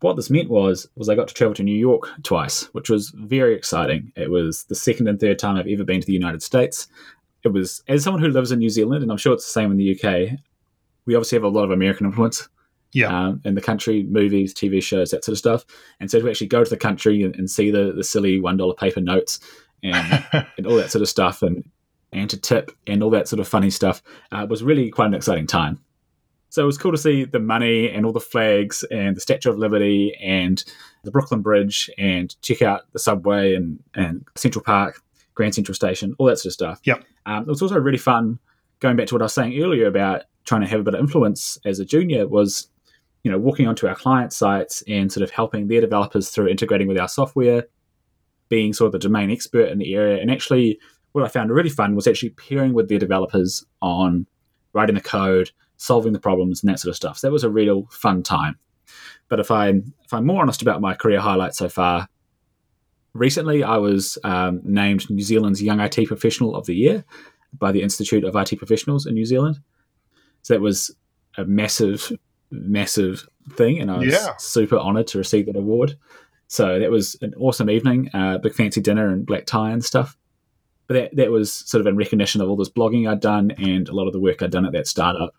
What 0.02 0.18
this 0.18 0.30
meant 0.30 0.50
was, 0.50 0.88
was 0.96 1.08
I 1.08 1.16
got 1.16 1.30
to 1.30 1.34
travel 1.34 1.56
to 1.56 1.64
New 1.64 1.78
York 1.78 2.10
twice, 2.24 2.64
which 2.74 2.90
was 2.90 3.10
very 3.16 3.56
exciting. 3.56 4.12
It 4.16 4.30
was 4.30 4.66
the 4.66 4.76
second 4.76 5.08
and 5.08 5.20
third 5.20 5.40
time 5.40 5.56
I've 5.56 5.68
ever 5.68 5.84
been 5.84 6.02
to 6.02 6.08
the 6.08 6.14
United 6.14 6.44
States. 6.44 6.88
It 7.44 7.54
was, 7.54 7.82
as 7.88 8.04
someone 8.04 8.22
who 8.22 8.30
lives 8.30 8.52
in 8.52 8.60
New 8.60 8.70
Zealand, 8.70 9.04
and 9.04 9.12
I'm 9.12 9.18
sure 9.18 9.34
it's 9.34 9.46
the 9.46 9.52
same 9.52 9.72
in 9.72 9.78
the 9.78 9.92
UK, 9.92 10.38
we 11.06 11.16
obviously 11.16 11.38
have 11.38 11.44
a 11.44 11.50
lot 11.50 11.64
of 11.64 11.72
American 11.72 12.08
influence 12.08 12.50
yeah. 12.96 13.28
Um, 13.28 13.42
in 13.44 13.56
the 13.56 13.62
country, 13.62 14.04
movies, 14.04 14.54
TV 14.54 14.82
shows, 14.82 15.12
that 15.12 15.26
sort 15.26 15.34
of 15.34 15.38
stuff. 15.38 15.66
And 16.00 16.10
so 16.10 16.22
to 16.22 16.30
actually 16.30 16.48
go 16.48 16.64
to 16.64 16.70
the 16.70 16.78
country 16.78 17.24
and, 17.24 17.36
and 17.36 17.52
see 17.52 17.70
the, 17.70 17.92
the 17.92 18.06
silly 18.06 18.40
$1 18.40 18.78
paper 18.78 19.02
notes 19.02 19.42
and, 19.84 20.26
and 20.58 20.66
all 20.66 20.78
that 20.78 20.92
sort 20.92 21.02
of 21.02 21.10
stuff 21.10 21.42
and 21.42 21.70
and 22.16 22.30
to 22.30 22.38
tip 22.38 22.72
and 22.88 23.04
all 23.04 23.10
that 23.12 23.28
sort 23.28 23.40
of 23.40 23.48
funny 23.48 23.70
stuff 23.70 24.02
uh, 24.32 24.46
was 24.50 24.64
really 24.64 24.90
quite 24.90 25.08
an 25.08 25.14
exciting 25.14 25.48
time. 25.48 25.80
So 26.50 26.64
it 26.64 26.66
was 26.66 26.78
cool 26.78 26.92
to 26.94 26.98
see 26.98 27.26
the 27.26 27.40
money 27.40 27.90
and 27.90 28.06
all 28.06 28.14
the 28.14 28.22
flags 28.22 28.86
and 28.90 29.16
the 29.16 29.22
Statue 29.22 29.50
of 29.50 29.58
Liberty 29.58 30.16
and 30.22 30.64
the 31.04 31.12
Brooklyn 31.12 31.42
Bridge 31.42 31.90
and 31.98 32.34
check 32.42 32.62
out 32.62 32.84
the 32.94 33.00
subway 33.00 33.54
and, 33.54 33.84
and 33.94 34.26
Central 34.36 34.64
Park, 34.64 35.02
Grand 35.34 35.54
Central 35.54 35.76
Station, 35.76 36.16
all 36.18 36.28
that 36.28 36.38
sort 36.38 36.48
of 36.48 36.54
stuff. 36.54 36.82
Yeah. 36.86 37.00
Um, 37.26 37.42
it 37.42 37.48
was 37.48 37.62
also 37.62 37.78
really 37.78 37.98
fun 37.98 38.40
going 38.80 38.96
back 38.96 39.08
to 39.08 39.16
what 39.16 39.22
I 39.22 39.26
was 39.26 39.34
saying 39.34 39.62
earlier 39.62 39.88
about 39.88 40.24
trying 40.46 40.62
to 40.62 40.68
have 40.68 40.80
a 40.80 40.84
bit 40.84 40.94
of 40.94 41.00
influence 41.02 41.58
as 41.66 41.80
a 41.80 41.86
junior 41.86 42.28
was 42.28 42.70
you 43.24 43.32
know, 43.32 43.40
walking 43.40 43.68
onto 43.68 43.88
our 43.88 43.96
client 43.96 44.32
sites 44.32 44.84
and 44.88 45.12
sort 45.12 45.24
of 45.24 45.32
helping 45.32 45.68
their 45.68 45.82
developers 45.82 46.30
through 46.30 46.48
integrating 46.48 46.88
with 46.88 47.00
our 47.00 47.08
software, 47.08 47.66
being 48.50 48.72
sort 48.72 48.86
of 48.86 48.92
the 48.92 49.00
domain 49.00 49.32
expert 49.32 49.70
in 49.70 49.80
the 49.80 49.96
area. 49.96 50.22
And 50.22 50.30
actually, 50.30 50.80
what 51.16 51.24
I 51.24 51.30
found 51.30 51.50
really 51.50 51.70
fun 51.70 51.96
was 51.96 52.08
actually 52.08 52.32
pairing 52.32 52.74
with 52.74 52.90
their 52.90 53.00
developers 53.00 53.66
on 53.82 54.28
writing 54.74 54.96
the 54.96 55.02
code, 55.02 55.52
solving 55.78 56.12
the 56.12 56.20
problems, 56.20 56.62
and 56.62 56.70
that 56.70 56.78
sort 56.78 56.90
of 56.90 56.98
stuff. 56.98 57.20
So 57.20 57.28
that 57.28 57.32
was 57.32 57.46
a 57.46 57.50
real 57.50 57.88
fun 57.90 58.22
time. 58.22 58.60
But 59.30 59.40
if 59.40 59.50
I'm 59.50 59.94
if 60.04 60.14
I'm 60.14 60.26
more 60.26 60.42
honest 60.42 60.62
about 60.62 60.82
my 60.82 60.94
career 60.94 61.22
highlights 61.22 61.58
so 61.58 61.70
far, 61.70 62.10
recently 63.14 63.64
I 63.64 63.78
was 63.78 64.18
um, 64.26 64.60
named 64.66 65.10
New 65.10 65.24
Zealand's 65.24 65.64
Young 65.64 65.80
IT 65.80 66.06
Professional 66.06 66.54
of 66.54 66.66
the 66.66 66.76
Year 66.76 67.06
by 67.58 67.72
the 67.72 67.82
Institute 67.82 68.26
of 68.26 68.36
IT 68.36 68.58
Professionals 68.58 69.06
in 69.06 69.14
New 69.14 69.26
Zealand. 69.26 69.60
So 70.42 70.54
that 70.54 70.60
was 70.62 70.92
a 71.38 71.46
massive, 71.46 72.12
massive 72.52 73.26
thing, 73.54 73.80
and 73.80 73.90
I 73.90 74.00
was 74.00 74.08
Yeah. 74.14 74.34
super 74.38 74.78
honoured 74.78 75.08
to 75.08 75.18
receive 75.18 75.46
that 75.46 75.56
award. 75.56 75.98
So 76.48 76.78
that 76.78 76.92
was 76.92 77.16
an 77.22 77.34
awesome 77.38 77.70
evening, 77.70 78.10
uh, 78.14 78.38
big 78.40 78.54
fancy 78.54 78.82
dinner 78.82 79.08
and 79.08 79.26
black 79.26 79.46
tie 79.46 79.72
and 79.72 79.84
stuff. 79.84 80.18
But 80.88 80.94
that, 80.94 81.16
that 81.16 81.32
was 81.32 81.52
sort 81.52 81.82
of 81.82 81.88
in 81.88 81.98
recognition 81.98 82.42
of 82.42 82.50
all 82.50 82.56
this 82.56 82.70
blogging 82.70 83.10
I'd 83.10 83.20
done 83.20 83.52
and 83.52 83.90
a 83.90 83.94
lot 83.94 84.08
of 84.08 84.14
the 84.14 84.20
work 84.20 84.42
I'd 84.42 84.52
done 84.52 84.66
at 84.66 84.74
that 84.74 84.88
startup 84.88 85.34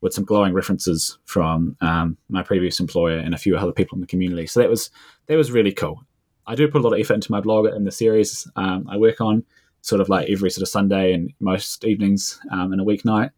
with 0.00 0.14
some 0.14 0.24
glowing 0.24 0.54
references 0.54 1.18
from 1.26 1.76
um, 1.80 2.16
my 2.28 2.42
previous 2.42 2.80
employer 2.80 3.18
and 3.18 3.34
a 3.34 3.38
few 3.38 3.56
other 3.56 3.72
people 3.72 3.96
in 3.96 4.00
the 4.00 4.06
community. 4.06 4.46
So 4.46 4.60
that 4.60 4.70
was 4.70 4.90
that 5.26 5.36
was 5.36 5.50
really 5.50 5.72
cool. 5.72 6.02
I 6.46 6.54
do 6.54 6.66
put 6.68 6.80
a 6.80 6.84
lot 6.84 6.94
of 6.94 7.00
effort 7.00 7.14
into 7.14 7.30
my 7.30 7.40
blog 7.40 7.66
and 7.66 7.86
the 7.86 7.92
series 7.92 8.48
um, 8.56 8.86
I 8.88 8.96
work 8.96 9.20
on, 9.20 9.44
sort 9.82 10.00
of 10.00 10.08
like 10.08 10.28
every 10.30 10.50
sort 10.50 10.62
of 10.62 10.68
Sunday 10.68 11.12
and 11.12 11.32
most 11.38 11.84
evenings 11.84 12.40
um, 12.50 12.72
in 12.72 12.80
a 12.80 12.84
weeknight. 12.84 13.30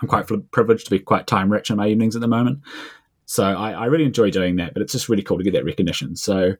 I'm 0.00 0.08
quite 0.08 0.26
privileged 0.50 0.86
to 0.86 0.90
be 0.90 0.98
quite 0.98 1.26
time 1.26 1.50
rich 1.50 1.70
in 1.70 1.76
my 1.76 1.88
evenings 1.88 2.16
at 2.16 2.22
the 2.22 2.28
moment. 2.28 2.60
So 3.26 3.44
I, 3.44 3.72
I 3.72 3.86
really 3.86 4.04
enjoy 4.04 4.30
doing 4.30 4.56
that, 4.56 4.74
but 4.74 4.82
it's 4.82 4.92
just 4.92 5.08
really 5.08 5.22
cool 5.22 5.38
to 5.38 5.44
get 5.44 5.52
that 5.52 5.64
recognition. 5.64 6.16
So 6.16 6.54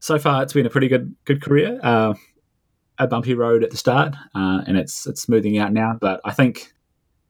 so 0.00 0.18
far 0.18 0.42
it's 0.42 0.52
been 0.52 0.66
a 0.66 0.70
pretty 0.70 0.88
good 0.88 1.14
good 1.24 1.42
career. 1.42 1.78
Uh, 1.82 2.14
a 2.98 3.06
bumpy 3.06 3.34
road 3.34 3.64
at 3.64 3.70
the 3.70 3.76
start, 3.76 4.14
uh, 4.34 4.62
and 4.66 4.76
it's 4.76 5.06
it's 5.06 5.22
smoothing 5.22 5.58
out 5.58 5.72
now. 5.72 5.96
But 6.00 6.20
I 6.24 6.32
think 6.32 6.72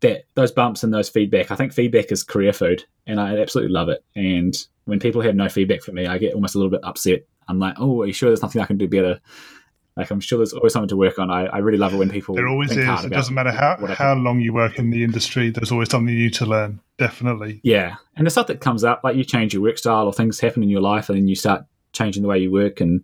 that 0.00 0.25
those 0.35 0.52
bumps 0.52 0.83
and 0.83 0.92
those 0.92 1.09
feedback, 1.09 1.50
I 1.50 1.57
think 1.57 1.73
feedback 1.73 2.12
is 2.12 2.23
career 2.23 2.52
food, 2.52 2.85
and 3.07 3.21
I 3.21 3.38
absolutely 3.38 3.73
love 3.73 3.88
it. 3.88 4.04
And 4.14 4.54
when 4.85 5.00
people 5.00 5.23
have 5.23 5.35
no 5.35 5.49
feedback 5.49 5.83
from 5.83 5.95
me, 5.95 6.07
I 6.07 6.19
get 6.19 6.35
almost 6.35 6.54
a 6.54 6.59
little 6.59 6.71
bit 6.71 6.85
upset. 6.85 7.26
I'm 7.49 7.59
like, 7.59 7.75
oh, 7.78 8.02
are 8.02 8.07
you 8.07 8.12
sure 8.12 8.31
there's 8.31 8.42
nothing 8.42 8.62
I 8.62 8.66
can 8.66 8.78
do 8.78 8.88
better? 8.88 9.21
Like 9.97 10.11
I'm 10.11 10.21
sure 10.21 10.38
there's 10.38 10.54
always 10.54 10.73
something 10.73 10.88
to 10.88 10.97
work 10.97 11.19
on. 11.19 11.31
I, 11.31 11.45
I 11.47 11.59
really 11.59 11.76
love 11.76 11.92
it 11.92 11.99
when 11.99 12.09
people 12.09 12.35
There 12.35 12.49
always 12.49 12.71
is. 12.71 12.78
It 12.78 13.11
doesn't 13.11 13.35
matter 13.35 13.50
how, 13.50 13.76
how 13.88 14.14
long 14.14 14.40
you 14.40 14.54
work 14.54 14.78
in 14.78 14.90
the 14.90 15.04
industry, 15.04 15.50
there's 15.50 15.71
always 15.71 15.90
something 15.90 16.14
new 16.14 16.31
to 16.31 16.47
learn. 16.47 16.81
Definitely. 16.97 17.61
Yeah, 17.62 17.97
and 18.16 18.26
the 18.26 18.31
stuff 18.31 18.47
that 18.47 18.61
comes 18.61 18.85
up, 18.85 19.02
like 19.04 19.16
you 19.16 19.25
change 19.25 19.52
your 19.52 19.62
work 19.62 19.76
style 19.76 20.07
or 20.07 20.12
things 20.12 20.40
happen 20.40 20.62
in 20.62 20.71
your 20.71 20.81
life, 20.81 21.09
and 21.09 21.19
then 21.19 21.28
you 21.28 21.37
start 21.37 21.64
changing 21.92 22.23
the 22.23 22.28
way 22.28 22.38
you 22.38 22.50
work, 22.50 22.81
and 22.81 23.02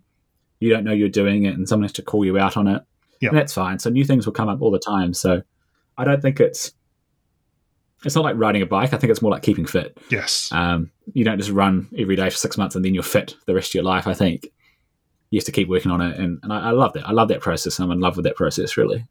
you 0.59 0.69
don't 0.69 0.83
know 0.83 0.91
you're 0.91 1.09
doing 1.09 1.45
it, 1.45 1.55
and 1.55 1.67
someone 1.67 1.83
has 1.83 1.93
to 1.93 2.01
call 2.01 2.25
you 2.25 2.37
out 2.37 2.57
on 2.57 2.67
it. 2.67 2.83
Yeah. 3.19 3.29
That's 3.31 3.53
fine. 3.53 3.79
So 3.79 3.89
new 3.89 4.05
things 4.05 4.25
will 4.25 4.33
come 4.33 4.49
up 4.49 4.61
all 4.61 4.71
the 4.71 4.79
time. 4.79 5.13
So 5.13 5.41
I 5.97 6.05
don't 6.05 6.21
think 6.21 6.39
it's 6.39 6.73
it's 8.05 8.15
not 8.15 8.23
like 8.23 8.37
riding 8.37 8.61
a 8.61 8.65
bike. 8.65 8.93
I 8.93 8.97
think 8.97 9.11
it's 9.11 9.21
more 9.21 9.31
like 9.31 9.43
keeping 9.43 9.65
fit. 9.65 9.97
Yes. 10.09 10.49
Um, 10.53 10.89
you 11.13 11.25
don't 11.25 11.37
just 11.37 11.49
run 11.49 11.89
every 11.97 12.15
day 12.15 12.29
for 12.29 12.37
six 12.37 12.57
months 12.57 12.75
and 12.75 12.85
then 12.85 12.93
you're 12.93 13.03
fit 13.03 13.35
the 13.45 13.53
rest 13.53 13.71
of 13.71 13.75
your 13.75 13.83
life. 13.83 14.07
I 14.07 14.13
think 14.13 14.47
you 15.31 15.37
have 15.37 15.45
to 15.45 15.51
keep 15.51 15.67
working 15.67 15.91
on 15.91 16.01
it, 16.01 16.17
and, 16.17 16.39
and 16.41 16.51
I, 16.51 16.69
I 16.69 16.71
love 16.71 16.93
that. 16.93 17.07
I 17.07 17.11
love 17.11 17.27
that 17.27 17.41
process. 17.41 17.77
and 17.77 17.85
I'm 17.85 17.91
in 17.91 17.99
love 17.99 18.15
with 18.15 18.23
that 18.23 18.35
process. 18.35 18.77
Really. 18.77 19.05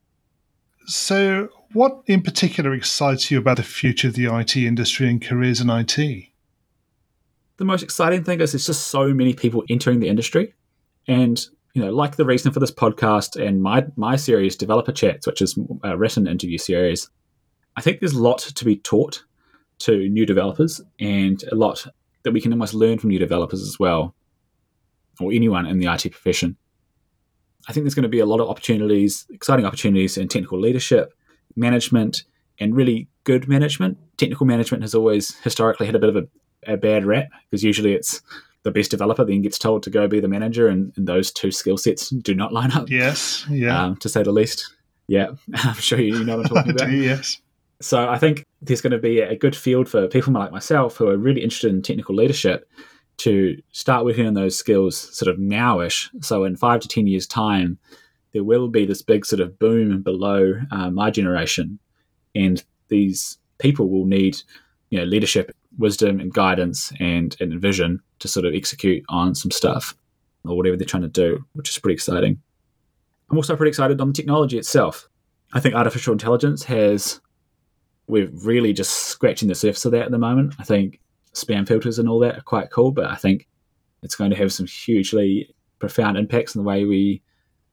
So, 0.87 1.51
what 1.75 2.01
in 2.07 2.23
particular 2.23 2.73
excites 2.73 3.31
you 3.31 3.39
about 3.39 3.59
the 3.59 3.63
future 3.63 4.09
of 4.09 4.15
the 4.15 4.25
IT 4.35 4.57
industry 4.57 5.09
and 5.09 5.23
careers 5.23 5.61
in 5.61 5.69
IT? 5.69 6.29
the 7.59 7.65
most 7.65 7.83
exciting 7.83 8.25
thing 8.25 8.41
is 8.41 8.53
there's 8.53 8.67
just 8.67 8.87
so 8.87 9.13
many 9.13 9.35
people 9.35 9.65
entering 9.69 10.01
the 10.01 10.09
industry 10.09 10.55
and 11.09 11.47
you 11.75 11.83
know 11.83 11.91
like 11.91 12.17
the 12.17 12.25
reason 12.25 12.53
for 12.53 12.61
this 12.61 12.71
podcast 12.71 13.41
and 13.41 13.63
my 13.63 13.85
my 13.97 14.15
series 14.15 14.57
developer 14.57 14.93
chats 14.93 15.27
which 15.27 15.43
is 15.43 15.59
a 15.83 15.97
written 15.97 16.27
interview 16.27 16.59
series 16.59 17.11
i 17.77 17.81
think 17.81 17.99
there's 17.99 18.15
a 18.15 18.23
lot 18.23 18.39
to 18.39 18.65
be 18.65 18.77
taught 18.77 19.25
to 19.79 20.09
new 20.09 20.27
developers 20.27 20.81
and 21.01 21.43
a 21.51 21.55
lot 21.55 21.87
that 22.25 22.33
we 22.33 22.41
can 22.41 22.53
almost 22.53 22.75
learn 22.75 22.99
from 22.99 23.11
new 23.11 23.19
developers 23.19 23.63
as 23.63 23.79
well 23.79 24.15
or 25.21 25.33
anyone 25.33 25.67
in 25.67 25.79
the 25.79 25.87
it 25.87 26.11
profession. 26.11 26.57
I 27.69 27.73
think 27.73 27.85
there's 27.85 27.95
going 27.95 28.05
to 28.05 28.09
be 28.09 28.21
a 28.21 28.27
lot 28.27 28.41
of 28.41 28.49
opportunities 28.49 29.27
exciting 29.31 29.67
opportunities 29.67 30.17
in 30.17 30.29
technical 30.29 30.61
leadership 30.61 31.13
management 31.57 32.25
and 32.61 32.75
really 32.75 33.09
good 33.25 33.49
management. 33.49 33.99
Technical 34.17 34.47
management 34.47 34.83
has 34.83 34.95
always 34.95 35.37
historically 35.39 35.87
had 35.87 35.95
a 35.95 35.99
bit 35.99 36.09
of 36.09 36.17
a 36.17 36.29
a 36.67 36.77
bad 36.77 37.05
rap 37.07 37.29
because 37.49 37.63
usually 37.63 37.93
it's 37.93 38.21
the 38.69 38.79
best 38.79 38.91
developer 38.91 39.25
then 39.25 39.43
gets 39.43 39.59
told 39.59 39.83
to 39.85 39.91
go 39.91 40.07
be 40.07 40.21
the 40.21 40.29
manager, 40.29 40.69
and, 40.69 40.93
and 40.97 41.07
those 41.09 41.33
two 41.33 41.51
skill 41.51 41.77
sets 41.77 42.11
do 42.11 42.35
not 42.35 42.53
line 42.53 42.71
up, 42.73 42.89
Yes. 42.91 43.45
Yeah. 43.51 43.85
um, 43.85 43.97
to 43.97 44.09
say 44.09 44.23
the 44.23 44.33
least. 44.33 44.75
Yeah, 45.09 45.29
I'm 45.55 45.75
sure 45.75 46.01
you 46.01 46.23
know 46.25 46.37
what 46.37 46.51
I'm 46.51 46.55
talking 46.57 46.73
about. 46.73 46.91
yes. 46.91 47.41
So 47.81 48.09
I 48.09 48.19
think 48.19 48.45
there's 48.61 48.81
going 48.81 48.91
to 48.93 48.99
be 48.99 49.21
a 49.21 49.37
good 49.37 49.55
field 49.57 49.89
for 49.89 50.09
people 50.09 50.33
like 50.33 50.51
myself 50.53 50.97
who 50.97 51.09
are 51.09 51.17
really 51.17 51.43
interested 51.43 51.71
in 51.73 51.81
technical 51.81 52.15
leadership 52.15 52.69
to 53.19 53.57
start 53.73 54.05
working 54.05 54.27
on 54.27 54.35
those 54.35 54.57
skills 54.59 54.97
sort 55.17 55.29
of 55.33 55.39
nowish. 55.41 56.09
So 56.25 56.45
in 56.45 56.57
five 56.57 56.81
to 56.81 56.89
ten 56.89 57.07
years' 57.07 57.27
time, 57.27 57.79
there 58.33 58.45
will 58.45 58.69
be 58.69 58.85
this 58.85 59.01
big 59.03 59.25
sort 59.25 59.41
of 59.41 59.59
boom 59.59 60.03
below 60.03 60.55
uh, 60.71 60.91
my 60.91 61.11
generation, 61.11 61.79
and 62.35 62.63
these 62.89 63.39
people 63.59 63.89
will 63.89 64.05
need 64.07 64.37
you 64.91 64.99
know 64.99 65.05
leadership, 65.05 65.55
wisdom, 65.77 66.21
and 66.21 66.33
guidance 66.33 66.93
and 67.01 67.37
and 67.41 67.61
vision 67.61 68.01
to 68.21 68.29
sort 68.29 68.47
of 68.47 68.55
execute 68.55 69.05
on 69.09 69.35
some 69.35 69.51
stuff 69.51 69.95
or 70.45 70.57
whatever 70.57 70.77
they're 70.77 70.87
trying 70.87 71.03
to 71.03 71.09
do, 71.09 71.45
which 71.53 71.69
is 71.69 71.79
pretty 71.79 71.95
exciting. 71.95 72.41
I'm 73.31 73.37
also 73.37 73.57
pretty 73.57 73.71
excited 73.71 74.01
on 74.01 74.09
the 74.09 74.15
technology 74.15 74.59
itself. 74.59 75.09
I 75.53 75.61
think 75.61 75.75
artificial 75.75 76.13
intelligence 76.13 76.65
has 76.65 77.21
we're 78.07 78.31
really 78.33 78.73
just 78.73 79.09
scratching 79.09 79.49
the 79.49 79.55
surface 79.55 79.85
of 79.85 79.93
that 79.93 80.07
at 80.07 80.11
the 80.11 80.19
moment. 80.19 80.55
I 80.59 80.65
think 80.65 81.01
spam 81.35 81.69
filters 81.69 81.99
and 81.99 82.09
all 82.09 82.19
that 82.21 82.39
are 82.39 82.43
quite 82.43 82.71
cool, 82.71 82.91
but 82.91 83.07
I 83.07 83.17
think 83.17 83.47
it's 84.03 84.15
going 84.15 84.31
to 84.31 84.37
have 84.37 84.53
some 84.53 84.67
hugely 84.67 85.55
profound 85.79 86.17
impacts 86.17 86.55
in 86.55 86.63
the 86.63 86.69
way 86.69 86.85
we 86.85 87.23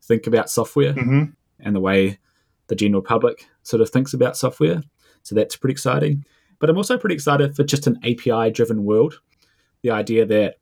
think 0.04 0.28
about 0.28 0.50
software 0.50 0.94
hmm 0.94 1.24
and 1.62 1.74
the 1.74 1.80
way 1.80 2.20
the 2.68 2.76
general 2.76 3.02
public 3.02 3.48
sort 3.64 3.82
of 3.82 3.90
thinks 3.90 4.14
about 4.14 4.36
software. 4.36 4.84
So 5.24 5.36
that's 5.36 5.56
pretty 5.56 5.72
exciting. 5.72 6.26
But 6.60 6.70
I'm 6.70 6.78
also 6.78 6.98
pretty 6.98 7.16
excited 7.16 7.56
for 7.56 7.64
just 7.64 7.88
an 7.88 8.00
API 8.04 8.52
driven 8.52 8.84
world. 8.84 9.20
The 9.82 9.92
idea 9.92 10.26
that 10.26 10.56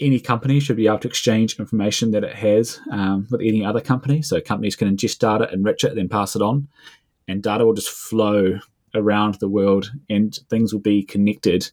any 0.00 0.18
company 0.18 0.60
should 0.60 0.76
be 0.76 0.86
able 0.86 0.98
to 0.98 1.08
exchange 1.08 1.58
information 1.58 2.10
that 2.12 2.24
it 2.24 2.34
has 2.34 2.80
um, 2.90 3.26
with 3.30 3.40
any 3.40 3.64
other 3.64 3.80
company. 3.80 4.22
So 4.22 4.40
companies 4.40 4.76
can 4.76 4.94
ingest 4.94 5.18
data, 5.18 5.52
enrich 5.52 5.84
it, 5.84 5.94
then 5.94 6.08
pass 6.08 6.34
it 6.34 6.42
on, 6.42 6.68
and 7.28 7.42
data 7.42 7.64
will 7.64 7.74
just 7.74 7.90
flow 7.90 8.58
around 8.94 9.34
the 9.34 9.48
world 9.48 9.90
and 10.10 10.34
things 10.50 10.72
will 10.72 10.80
be 10.80 11.02
connected. 11.02 11.70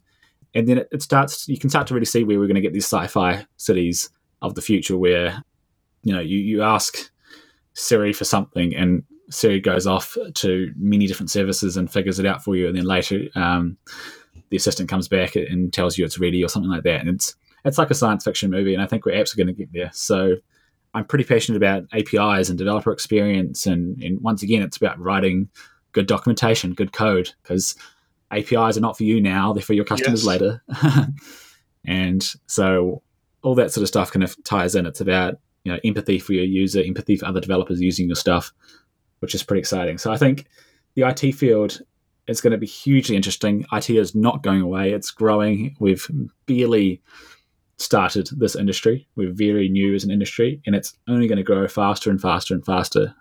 And 0.53 0.67
then 0.67 0.79
it, 0.79 0.87
it 0.91 1.01
starts, 1.01 1.47
you 1.47 1.57
can 1.57 1.69
start 1.69 1.87
to 1.87 1.93
really 1.93 2.05
see 2.05 2.23
where 2.23 2.39
we're 2.39 2.47
going 2.47 2.55
to 2.55 2.61
get 2.61 2.73
these 2.73 2.85
sci 2.85 3.07
fi 3.07 3.45
cities 3.57 4.09
of 4.41 4.55
the 4.55 4.61
future 4.61 4.97
where, 4.97 5.43
you 6.03 6.13
know, 6.13 6.21
you, 6.21 6.37
you 6.37 6.61
ask 6.61 7.11
Siri 7.73 8.13
for 8.13 8.25
something 8.25 8.75
and 8.75 9.03
Siri 9.29 9.59
goes 9.59 9.87
off 9.87 10.17
to 10.35 10.73
many 10.77 11.07
different 11.07 11.29
services 11.31 11.77
and 11.77 11.91
figures 11.91 12.19
it 12.19 12.25
out 12.25 12.43
for 12.43 12.55
you. 12.55 12.67
And 12.67 12.77
then 12.77 12.85
later, 12.85 13.25
um, 13.35 13.77
the 14.49 14.57
assistant 14.57 14.89
comes 14.89 15.07
back 15.07 15.35
and 15.35 15.71
tells 15.71 15.97
you 15.97 16.05
it's 16.05 16.19
ready 16.19 16.43
or 16.43 16.47
something 16.47 16.71
like 16.71 16.83
that. 16.83 17.01
And 17.01 17.09
it's, 17.09 17.35
it's 17.65 17.77
like 17.77 17.91
a 17.91 17.95
science 17.95 18.23
fiction 18.23 18.49
movie. 18.49 18.73
And 18.73 18.81
I 18.81 18.87
think 18.87 19.05
we're 19.05 19.19
absolutely 19.19 19.53
going 19.53 19.55
to 19.55 19.63
get 19.65 19.73
there. 19.73 19.91
So 19.93 20.35
I'm 20.93 21.05
pretty 21.05 21.25
passionate 21.25 21.57
about 21.57 21.83
APIs 21.93 22.49
and 22.49 22.57
developer 22.57 22.91
experience. 22.91 23.65
And, 23.65 24.01
and 24.01 24.19
once 24.21 24.41
again, 24.41 24.61
it's 24.61 24.77
about 24.77 24.99
writing 24.99 25.49
good 25.91 26.07
documentation, 26.07 26.73
good 26.73 26.93
code, 26.93 27.31
because 27.43 27.75
APIs 28.31 28.77
are 28.77 28.81
not 28.81 28.97
for 28.97 29.03
you 29.03 29.21
now, 29.21 29.53
they're 29.53 29.61
for 29.61 29.73
your 29.73 29.85
customers 29.85 30.23
Yes. 30.23 30.27
later. 30.27 30.63
and 31.85 32.23
so 32.47 33.01
all 33.41 33.55
that 33.55 33.71
sort 33.71 33.81
of 33.83 33.87
stuff 33.87 34.11
kind 34.11 34.23
of 34.23 34.41
ties 34.43 34.75
in. 34.75 34.85
It's 34.85 35.01
about 35.01 35.39
you 35.63 35.71
know 35.71 35.79
empathy 35.83 36.19
for 36.19 36.33
your 36.33 36.45
user, 36.45 36.81
empathy 36.83 37.17
for 37.17 37.25
other 37.25 37.39
developers 37.41 37.81
using 37.81 38.07
your 38.07 38.15
stuff, 38.15 38.53
which 39.19 39.35
is 39.35 39.43
pretty 39.43 39.59
exciting. 39.59 39.97
So 39.97 40.11
I 40.11 40.17
think 40.17 40.45
the 40.95 41.07
IT 41.07 41.33
field 41.33 41.81
is 42.27 42.41
going 42.41 42.51
to 42.51 42.57
be 42.57 42.67
hugely 42.67 43.15
interesting. 43.15 43.65
IT 43.71 43.89
is 43.89 44.15
not 44.15 44.43
going 44.43 44.61
away; 44.61 44.91
it's 44.91 45.11
growing. 45.11 45.75
We've 45.79 46.05
barely 46.45 47.01
started 47.77 48.29
this 48.37 48.55
industry. 48.55 49.07
We're 49.15 49.31
very 49.31 49.69
new 49.69 49.95
as 49.95 50.03
an 50.03 50.11
industry, 50.11 50.61
and 50.65 50.75
it's 50.75 50.97
only 51.07 51.27
going 51.27 51.37
to 51.37 51.43
grow 51.43 51.67
faster 51.67 52.09
and 52.09 52.21
faster 52.21 52.53
and 52.53 52.65
faster. 52.65 53.15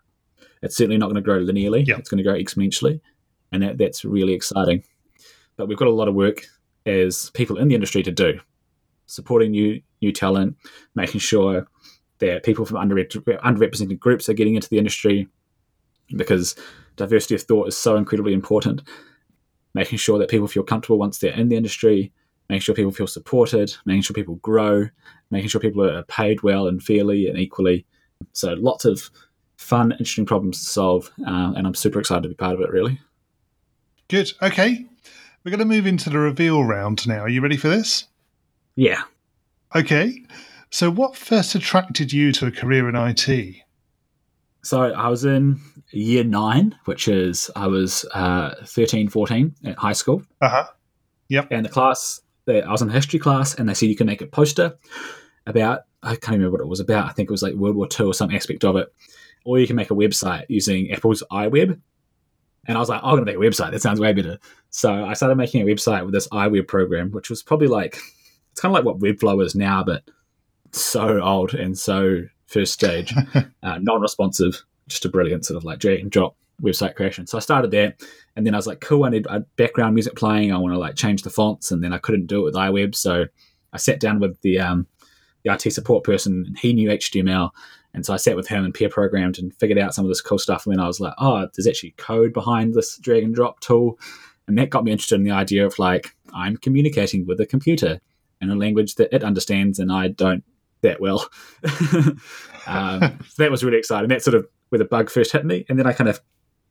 It's 0.63 0.77
certainly 0.77 0.99
not 0.99 1.07
going 1.07 1.17
to 1.17 1.23
grow 1.23 1.41
linearly. 1.41 1.87
Yeah. 1.87 1.97
It's 1.99 2.09
going 2.09 2.19
to 2.19 2.25
grow 2.25 2.35
exponentially, 2.35 3.01
and 3.53 3.63
that, 3.63 3.79
that's 3.79 4.05
really 4.05 4.35
exciting. 4.35 4.83
But 5.57 5.69
we've 5.69 5.79
got 5.79 5.89
a 5.89 5.93
lot 5.93 6.09
of 6.09 6.15
work 6.15 6.47
as 6.87 7.31
people 7.31 7.59
in 7.59 7.69
the 7.69 7.75
industry 7.75 8.03
to 8.03 8.13
do, 8.13 8.41
supporting 9.07 9.53
new 9.53 9.81
new 10.01 10.13
talent, 10.13 10.57
making 10.95 11.21
sure 11.21 11.67
that 12.19 12.43
people 12.43 12.65
from 12.65 12.77
underrep- 12.77 13.25
underrepresented 13.41 13.99
groups 13.99 14.29
are 14.29 14.35
getting 14.35 14.55
into 14.57 14.69
the 14.69 14.79
industry, 14.79 15.29
because 16.17 16.57
diversity 16.97 17.35
of 17.35 17.43
thought 17.43 17.69
is 17.69 17.77
so 17.77 17.97
incredibly 17.97 18.33
important. 18.33 18.83
Making 19.75 19.99
sure 19.99 20.19
that 20.19 20.31
people 20.31 20.49
feel 20.49 20.63
comfortable 20.63 20.99
once 20.99 21.19
they're 21.19 21.33
in 21.33 21.49
the 21.49 21.57
industry, 21.57 22.13
making 22.49 22.63
sure 22.63 22.75
people 22.75 22.93
feel 22.93 23.07
supported, 23.07 23.75
making 23.85 24.03
sure 24.03 24.15
people 24.15 24.37
grow, 24.37 24.89
making 25.31 25.49
sure 25.49 25.61
people 25.61 25.85
are 25.85 26.03
paid 26.05 26.43
well 26.43 26.67
and 26.67 26.83
fairly 26.83 27.29
and 27.29 27.39
equally. 27.39 27.87
So 28.33 28.55
lots 28.55 28.85
of 28.85 29.11
fun, 29.57 29.93
interesting 29.93 30.27
problems 30.27 30.65
to 30.65 30.71
solve, 30.71 31.11
uh, 31.27 31.53
and 31.57 31.67
I'm 31.67 31.75
super 31.75 32.01
excited 32.01 32.23
to 32.23 32.29
be 32.29 32.35
part 32.35 32.55
of 32.55 32.61
it. 32.61 32.71
Really. 32.71 33.01
Good. 34.09 34.33
Okay, 34.41 34.87
we're 35.45 35.51
going 35.51 35.59
to 35.59 35.65
move 35.65 35.87
into 35.87 36.11
the 36.11 36.19
reveal 36.19 36.65
round 36.65 37.07
now. 37.07 37.21
Are 37.21 37.29
you 37.29 37.41
ready 37.41 37.57
for 37.57 37.69
this? 37.69 38.05
Yeah. 38.75 39.03
Okay. 39.75 40.25
So, 40.71 40.91
what 40.91 41.17
first 41.17 41.55
attracted 41.55 42.13
you 42.13 42.33
to 42.33 42.47
a 42.47 42.51
career 42.51 42.89
in 42.89 42.97
IT? 42.97 43.57
So, 44.63 44.83
I 44.83 45.09
was 45.09 45.25
in 45.25 45.61
year 45.93 46.25
nine, 46.25 46.75
which 46.85 47.09
is 47.09 47.51
I 47.57 47.67
was 47.67 48.05
uh, 48.13 48.55
13, 48.65 49.09
14 49.09 49.55
at 49.65 49.79
high 49.79 49.93
school. 49.93 50.23
Uh 50.41 50.49
huh. 50.49 50.67
Yep. 51.29 51.49
And 51.51 51.65
the 51.65 51.71
class, 51.71 52.21
I 52.49 52.71
was 52.71 52.83
in 52.83 52.89
a 52.89 52.93
history 52.93 53.19
class, 53.19 53.55
and 53.55 53.69
they 53.69 53.75
said 53.75 53.89
you 53.89 53.97
can 53.97 54.07
make 54.07 54.23
a 54.23 54.27
poster 54.27 54.79
about, 55.47 55.83
I 56.03 56.17
can't 56.17 56.37
remember 56.37 56.53
what 56.53 56.61
it 56.61 56.69
was 56.69 56.81
about. 56.81 57.07
I 57.09 57.13
think 57.13 57.29
it 57.29 57.33
was 57.33 57.43
like 57.43 57.55
World 57.55 57.77
War 57.77 57.89
II 57.99 58.07
or 58.07 58.15
some 58.15 58.31
aspect 58.31 58.65
of 58.65 58.77
it. 58.77 58.93
Or 59.45 59.59
you 59.59 59.67
can 59.67 59.77
make 59.77 59.91
a 59.91 59.95
website 59.95 60.45
using 60.49 60.91
Apple's 60.91 61.23
iWeb. 61.31 61.81
And 62.67 62.77
I 62.77 62.81
was 62.81 62.89
like, 62.89 63.01
oh, 63.03 63.09
I'm 63.09 63.17
going 63.17 63.27
to 63.27 63.33
make 63.33 63.37
a 63.37 63.51
website. 63.51 63.71
That 63.73 63.81
sounds 63.81 64.01
way 64.01 64.13
better. 64.13 64.39
So 64.71 65.05
I 65.05 65.15
started 65.15 65.37
making 65.37 65.63
a 65.63 65.65
website 65.65 66.05
with 66.05 66.13
this 66.13 66.29
iWeb 66.29 66.69
program, 66.69 67.11
which 67.13 67.31
was 67.31 67.43
probably 67.43 67.69
like, 67.69 67.99
it's 68.53 68.61
kind 68.61 68.77
of 68.77 68.85
like 68.85 68.85
what 68.85 68.99
Webflow 69.01 69.43
is 69.45 69.55
now, 69.55 69.83
but 69.85 70.03
so 70.73 71.21
old 71.21 71.55
and 71.55 71.79
so 71.79 72.23
first 72.49 72.73
stage, 72.73 73.15
uh, 73.63 73.79
non 73.81 74.01
responsive, 74.01 74.65
just 74.89 75.05
a 75.05 75.09
brilliant 75.09 75.45
sort 75.45 75.57
of 75.57 75.65
like 75.65 75.79
drag 75.79 76.01
and 76.01 76.11
drop 76.11 76.35
website 76.61 76.97
creation. 76.97 77.27
So 77.27 77.39
I 77.39 77.41
started 77.41 77.71
there, 77.71 77.95
and 78.35 78.45
then 78.45 78.55
I 78.55 78.59
was 78.59 78.67
like, 78.67 78.81
cool, 78.81 79.05
I 79.05 79.11
need 79.11 79.27
a 79.27 79.41
background 79.57 79.95
music 79.95 80.17
playing. 80.17 80.53
I 80.53 80.59
want 80.59 80.75
to 80.75 80.79
like 80.79 80.97
change 80.97 81.23
the 81.23 81.31
fonts, 81.31 81.71
and 81.71 81.85
then 81.85 81.93
I 81.93 81.99
couldn't 81.99 82.27
do 82.27 82.41
it 82.41 82.45
with 82.45 82.55
iWeb, 82.55 82.95
so 82.95 83.27
I 83.73 83.77
sat 83.77 84.01
down 84.01 84.19
with 84.19 84.41
the 84.41 84.59
um, 84.59 84.87
the 85.45 85.53
IT 85.53 85.73
support 85.73 86.05
person, 86.05 86.45
and 86.47 86.59
he 86.59 86.73
knew 86.73 86.89
HTML, 86.89 87.51
and 87.95 88.05
so 88.05 88.13
I 88.13 88.17
sat 88.17 88.37
with 88.37 88.49
him 88.49 88.65
and 88.65 88.75
peer 88.75 88.89
programmed 88.89 89.39
and 89.39 89.55
figured 89.55 89.79
out 89.79 89.95
some 89.95 90.05
of 90.05 90.09
this 90.09 90.21
cool 90.21 90.39
stuff. 90.39 90.67
And 90.67 90.75
then 90.75 90.81
I 90.81 90.87
was 90.87 91.01
like, 91.01 91.15
oh, 91.19 91.47
there's 91.55 91.67
actually 91.67 91.93
code 91.93 92.33
behind 92.33 92.75
this 92.75 92.99
drag 92.99 93.23
and 93.23 93.35
drop 93.35 93.61
tool, 93.61 93.99
and 94.47 94.59
that 94.59 94.71
got 94.71 94.85
me 94.85 94.93
interested 94.93 95.17
in 95.17 95.25
the 95.25 95.31
idea 95.31 95.65
of 95.65 95.79
like 95.79 96.17
I'm 96.35 96.57
communicating 96.57 97.27
with 97.27 97.41
a 97.41 97.47
computer 97.47 98.01
in 98.41 98.51
a 98.51 98.57
language 98.57 98.95
that 98.97 99.15
it 99.15 99.25
understands 99.25 99.79
and 99.79 99.93
I 99.93 100.09
don't 100.09 100.45
that 100.83 101.01
well. 101.01 101.29
um, 102.67 103.19
so 103.29 103.43
that 103.43 103.51
was 103.51 103.65
really 103.65 103.79
exciting. 103.79 104.09
That 104.09 104.23
sort 104.23 104.35
of 104.35 104.47
where 104.69 104.79
the 104.79 104.85
bug 104.85 105.11
first 105.11 105.33
hit 105.33 105.45
me, 105.45 105.65
and 105.69 105.79
then 105.79 105.87
I 105.87 105.93
kind 105.93 106.09
of 106.09 106.21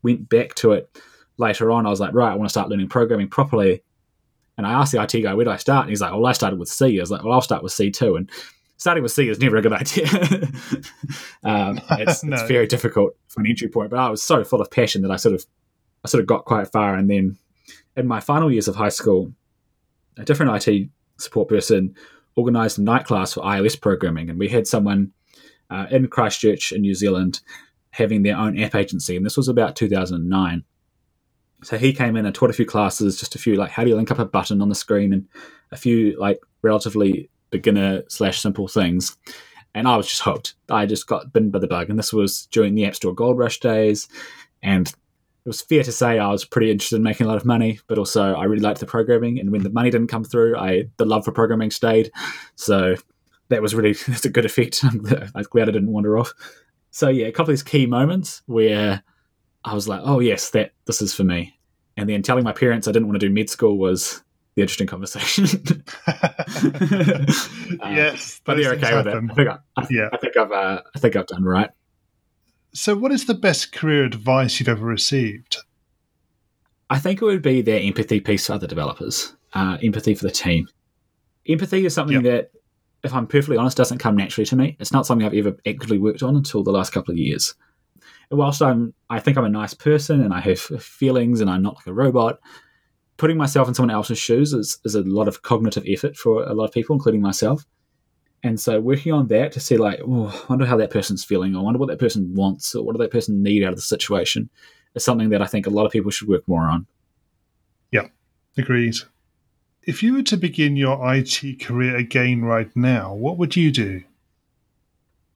went 0.03 0.29
back 0.29 0.55
to 0.55 0.71
it 0.73 0.89
later 1.37 1.71
on. 1.71 1.85
I 1.85 1.89
was 1.89 1.99
like, 1.99 2.13
right, 2.13 2.31
I 2.31 2.35
want 2.35 2.47
to 2.47 2.51
start 2.51 2.69
learning 2.69 2.89
programming 2.89 3.29
properly. 3.29 3.83
And 4.57 4.65
I 4.65 4.73
asked 4.73 4.91
the 4.91 5.01
IT 5.01 5.21
guy, 5.21 5.33
where 5.33 5.45
do 5.45 5.51
I 5.51 5.57
start? 5.57 5.83
And 5.83 5.89
he's 5.89 6.01
like, 6.01 6.11
well, 6.11 6.25
I 6.25 6.31
started 6.31 6.57
with 6.59 6.69
C. 6.69 6.97
I 6.99 7.01
was 7.01 7.11
like, 7.11 7.23
well, 7.23 7.33
I'll 7.33 7.41
start 7.41 7.61
with 7.61 7.71
C 7.71 7.91
too. 7.91 8.15
And 8.15 8.29
starting 8.77 9.03
with 9.03 9.11
C 9.11 9.29
is 9.29 9.39
never 9.39 9.57
a 9.57 9.61
good 9.61 9.73
idea. 9.73 10.05
um, 11.43 11.79
it's, 11.91 12.23
no. 12.23 12.35
it's, 12.35 12.47
very 12.47 12.65
difficult 12.65 13.15
for 13.27 13.41
an 13.41 13.47
entry 13.47 13.67
point. 13.67 13.91
But 13.91 13.99
I 13.99 14.09
was 14.09 14.23
so 14.23 14.43
full 14.43 14.61
of 14.61 14.71
passion 14.71 15.03
that 15.03 15.11
I 15.11 15.17
sort 15.17 15.35
of, 15.35 15.45
I 16.03 16.07
sort 16.07 16.21
of 16.21 16.27
got 16.27 16.45
quite 16.45 16.71
far. 16.71 16.95
And 16.95 17.09
then 17.09 17.37
in 17.95 18.07
my 18.07 18.19
final 18.19 18.51
years 18.51 18.67
of 18.67 18.75
high 18.75 18.89
school, 18.89 19.31
a 20.17 20.23
different 20.23 20.67
IT 20.67 20.89
support 21.17 21.49
person 21.49 21.95
organised 22.38 22.77
a 22.77 22.82
night 22.82 23.06
class 23.06 23.34
for 23.34 23.41
iOS 23.41 23.79
programming, 23.79 24.29
and 24.29 24.39
we 24.39 24.50
had 24.50 24.67
someone 24.67 25.12
uh, 25.70 25.88
in 25.89 26.08
Christchurch 26.08 26.72
in 26.72 26.82
New 26.82 26.94
Zealand 26.94 27.41
having 27.91 28.22
their 28.22 28.38
own 28.38 28.60
app 28.60 28.75
agency, 28.75 29.17
and 29.17 29.25
this 29.25 29.38
was 29.38 29.48
about 29.48 29.75
2009. 29.75 30.63
So 31.63 31.77
he 31.77 31.91
came 31.91 32.15
in 32.15 32.25
and 32.25 32.36
taught 32.36 32.51
a 32.51 32.53
few 32.53 32.65
classes, 32.65 33.20
just 33.20 33.34
a 33.34 33.39
few 33.39 33.56
like 33.56 33.72
how 33.72 33.84
do 33.84 33.89
you 33.89 33.96
link 33.96 34.12
up 34.12 34.20
a 34.20 34.25
button 34.25 34.62
on 34.62 34.70
the 34.70 34.75
screen, 34.75 35.12
and 35.12 35.27
a 35.72 35.77
few 35.77 36.20
like 36.20 36.39
relatively 36.62 37.30
beginner 37.50 38.04
slash 38.08 38.39
simple 38.39 38.67
things. 38.67 39.17
And 39.73 39.88
I 39.88 39.97
was 39.97 40.08
just 40.08 40.21
hooked. 40.21 40.56
I 40.69 40.86
just 40.86 41.08
got 41.08 41.34
bitten 41.34 41.50
by 41.50 41.60
the 41.60 41.67
bug, 41.67 41.89
and 41.89 41.97
this 41.97 42.13
was 42.13 42.47
during 42.52 42.76
the 42.76 42.86
App 42.86 42.95
Store 42.95 43.13
Gold 43.13 43.38
Rush 43.38 43.60
days, 43.60 44.08
and 44.62 44.93
it 45.47 45.51
was 45.51 45.62
fair 45.62 45.81
to 45.81 45.93
say 45.93 46.19
I 46.19 46.27
was 46.27 46.43
pretty 46.43 46.69
interested 46.69 46.97
in 46.97 47.03
making 47.03 47.25
a 47.25 47.29
lot 47.29 47.38
of 47.38 47.45
money, 47.45 47.79
but 47.88 47.97
also 47.97 48.36
I 48.36 48.43
really 48.43 48.62
liked 48.62 48.81
the 48.81 48.86
programming. 48.86 49.39
And 49.39 49.49
when 49.49 49.63
the 49.63 49.69
money 49.69 49.89
didn't 49.89 50.10
come 50.10 50.25
through, 50.25 50.57
I 50.57 50.89
the 50.97 51.05
love 51.05 51.23
for 51.23 51.31
programming 51.31 51.71
stayed. 51.71 52.12
So 52.55 52.95
that 53.47 53.62
was 53.62 53.73
really 53.73 53.93
that's 54.10 54.25
a 54.25 54.29
good 54.29 54.43
effect. 54.43 54.83
I'm 54.83 54.97
glad 54.97 55.69
I 55.69 55.71
didn't 55.71 55.93
wander 55.93 56.17
off. 56.17 56.33
So 56.91 57.07
yeah, 57.07 57.27
a 57.27 57.31
couple 57.31 57.53
of 57.53 57.60
these 57.60 57.63
key 57.63 57.86
moments 57.86 58.41
where 58.45 59.01
I 59.63 59.73
was 59.73 59.88
like, 59.88 60.01
oh 60.03 60.19
yes, 60.19 60.49
that 60.49 60.73
this 60.83 61.01
is 61.01 61.13
for 61.13 61.23
me. 61.23 61.57
And 61.95 62.10
then 62.10 62.23
telling 62.23 62.43
my 62.43 62.51
parents 62.51 62.89
I 62.89 62.91
didn't 62.91 63.07
want 63.07 63.17
to 63.17 63.25
do 63.25 63.33
med 63.33 63.49
school 63.49 63.77
was 63.77 64.21
the 64.55 64.63
interesting 64.63 64.88
conversation. 64.88 65.47
uh, 66.07 66.43
yes, 67.86 68.41
but 68.43 68.57
they're 68.57 68.73
okay 68.73 68.97
with 68.97 69.07
it. 69.07 69.15
I 69.15 69.33
think, 69.33 69.47
I, 69.47 69.88
yeah. 69.89 70.10
I 70.12 70.17
think 70.17 70.36
I've 70.36 70.51
uh, 70.51 70.81
I 70.93 70.99
think 70.99 71.15
I've 71.15 71.27
done 71.27 71.45
right. 71.45 71.69
So, 72.77 72.95
what 72.95 73.11
is 73.11 73.25
the 73.25 73.33
best 73.33 73.71
career 73.71 74.03
advice 74.03 74.59
you've 74.59 74.69
ever 74.69 74.85
received? 74.85 75.57
I 76.91 76.99
think 76.99 77.19
it 77.19 77.25
would 77.25 77.41
be 77.41 77.63
their 77.63 77.81
empathy 77.81 78.19
piece 78.19 78.45
for 78.45 78.53
other 78.53 78.67
developers, 78.67 79.35
uh, 79.53 79.79
empathy 79.81 80.13
for 80.13 80.25
the 80.25 80.31
team. 80.31 80.67
Empathy 81.47 81.87
is 81.87 81.95
something 81.95 82.23
yep. 82.23 82.51
that, 82.51 82.51
if 83.03 83.15
I'm 83.15 83.25
perfectly 83.25 83.57
honest, 83.57 83.77
doesn't 83.77 83.97
come 83.97 84.15
naturally 84.15 84.45
to 84.45 84.55
me. 84.55 84.77
It's 84.79 84.91
not 84.91 85.07
something 85.07 85.25
I've 85.25 85.33
ever 85.33 85.57
actively 85.65 85.97
worked 85.97 86.21
on 86.21 86.35
until 86.35 86.61
the 86.61 86.71
last 86.71 86.91
couple 86.91 87.11
of 87.11 87.17
years. 87.17 87.55
And 88.29 88.37
whilst 88.37 88.61
I'm, 88.61 88.93
I 89.09 89.21
think 89.21 89.37
I'm 89.37 89.45
a 89.45 89.49
nice 89.49 89.73
person 89.73 90.21
and 90.21 90.31
I 90.31 90.41
have 90.41 90.59
feelings 90.59 91.41
and 91.41 91.49
I'm 91.49 91.63
not 91.63 91.77
like 91.77 91.87
a 91.87 91.93
robot. 91.93 92.39
Putting 93.17 93.37
myself 93.37 93.67
in 93.67 93.73
someone 93.73 93.89
else's 93.89 94.19
shoes 94.19 94.53
is, 94.53 94.77
is 94.85 94.93
a 94.93 95.01
lot 95.01 95.27
of 95.27 95.41
cognitive 95.41 95.85
effort 95.87 96.15
for 96.15 96.43
a 96.43 96.53
lot 96.53 96.65
of 96.65 96.73
people, 96.73 96.95
including 96.95 97.21
myself. 97.21 97.65
And 98.43 98.60
so 98.60 98.80
working 98.80 99.12
on 99.13 99.28
that 99.28 99.52
to 99.54 99.60
see 99.60 99.78
like, 99.78 100.00
oh, 100.06 100.28
I 100.28 100.52
wonder 100.52 100.65
how 100.65 100.78
that 100.78 100.91
person's 100.91 101.26
feeling. 101.26 101.56
I 101.56 101.60
wonder 101.60 101.80
what 101.80 101.89
that 101.89 102.00
person 102.00 102.34
wants 102.36 102.76
or 102.76 102.84
what 102.84 102.95
does 102.95 103.04
that 103.04 103.12
person 103.12 103.41
need 103.41 103.63
out 103.63 103.71
of 103.71 103.76
the 103.76 103.82
situation 103.82 104.50
is 104.95 105.04
something 105.04 105.30
that 105.30 105.41
I 105.41 105.47
think 105.47 105.65
a 105.65 105.71
lot 105.71 105.86
of 105.86 105.91
people 105.91 106.12
should 106.12 106.28
work 106.28 106.47
more 106.47 106.63
on. 106.63 106.86
Yeah, 107.91 108.08
agreed. 108.58 108.95
If 109.84 110.04
you 110.04 110.13
were 110.13 110.23
to 110.23 110.38
begin 110.38 110.76
your 110.76 111.00
IT 111.13 111.62
career 111.62 111.95
again 111.95 112.43
right 112.43 112.69
now, 112.76 113.13
what 113.13 113.38
would 113.38 113.56
you 113.56 113.71
do? 113.71 114.04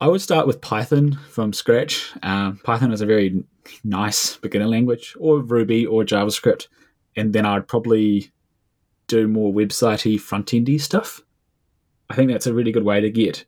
I 0.00 0.08
would 0.08 0.20
start 0.20 0.46
with 0.46 0.60
Python 0.60 1.18
from 1.30 1.52
scratch. 1.52 2.12
Um, 2.22 2.58
Python 2.64 2.92
is 2.92 3.00
a 3.00 3.06
very 3.06 3.44
nice 3.84 4.36
beginner 4.36 4.66
language, 4.66 5.16
or 5.18 5.38
Ruby 5.38 5.86
or 5.86 6.02
JavaScript, 6.02 6.66
and 7.16 7.32
then 7.32 7.46
I'd 7.46 7.68
probably 7.68 8.32
do 9.06 9.28
more 9.28 9.52
websitey 9.52 10.20
front 10.20 10.52
endy 10.52 10.78
stuff. 10.78 11.20
I 12.12 12.14
think 12.14 12.30
that's 12.30 12.46
a 12.46 12.52
really 12.52 12.72
good 12.72 12.84
way 12.84 13.00
to 13.00 13.10
get 13.10 13.46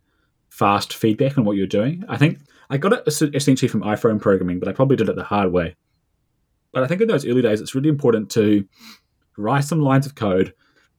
fast 0.49 0.95
feedback 0.95 1.37
on 1.37 1.45
what 1.45 1.59
you're 1.59 1.67
doing. 1.67 2.03
I 2.09 2.17
think 2.17 2.39
I 2.71 2.79
got 2.79 2.95
it 2.95 3.07
essentially 3.35 3.69
from 3.69 3.83
iPhone 3.83 4.19
programming, 4.19 4.59
but 4.59 4.69
I 4.69 4.73
probably 4.73 4.97
did 4.97 5.11
it 5.11 5.17
the 5.17 5.23
hard 5.23 5.53
way. 5.53 5.77
But 6.73 6.83
I 6.83 6.87
think 6.87 7.03
in 7.03 7.09
those 7.09 7.27
early 7.27 7.43
days, 7.43 7.61
it's 7.61 7.75
really 7.75 7.91
important 7.91 8.31
to 8.31 8.67
write 9.37 9.65
some 9.65 9.83
lines 9.83 10.07
of 10.07 10.15
code, 10.15 10.55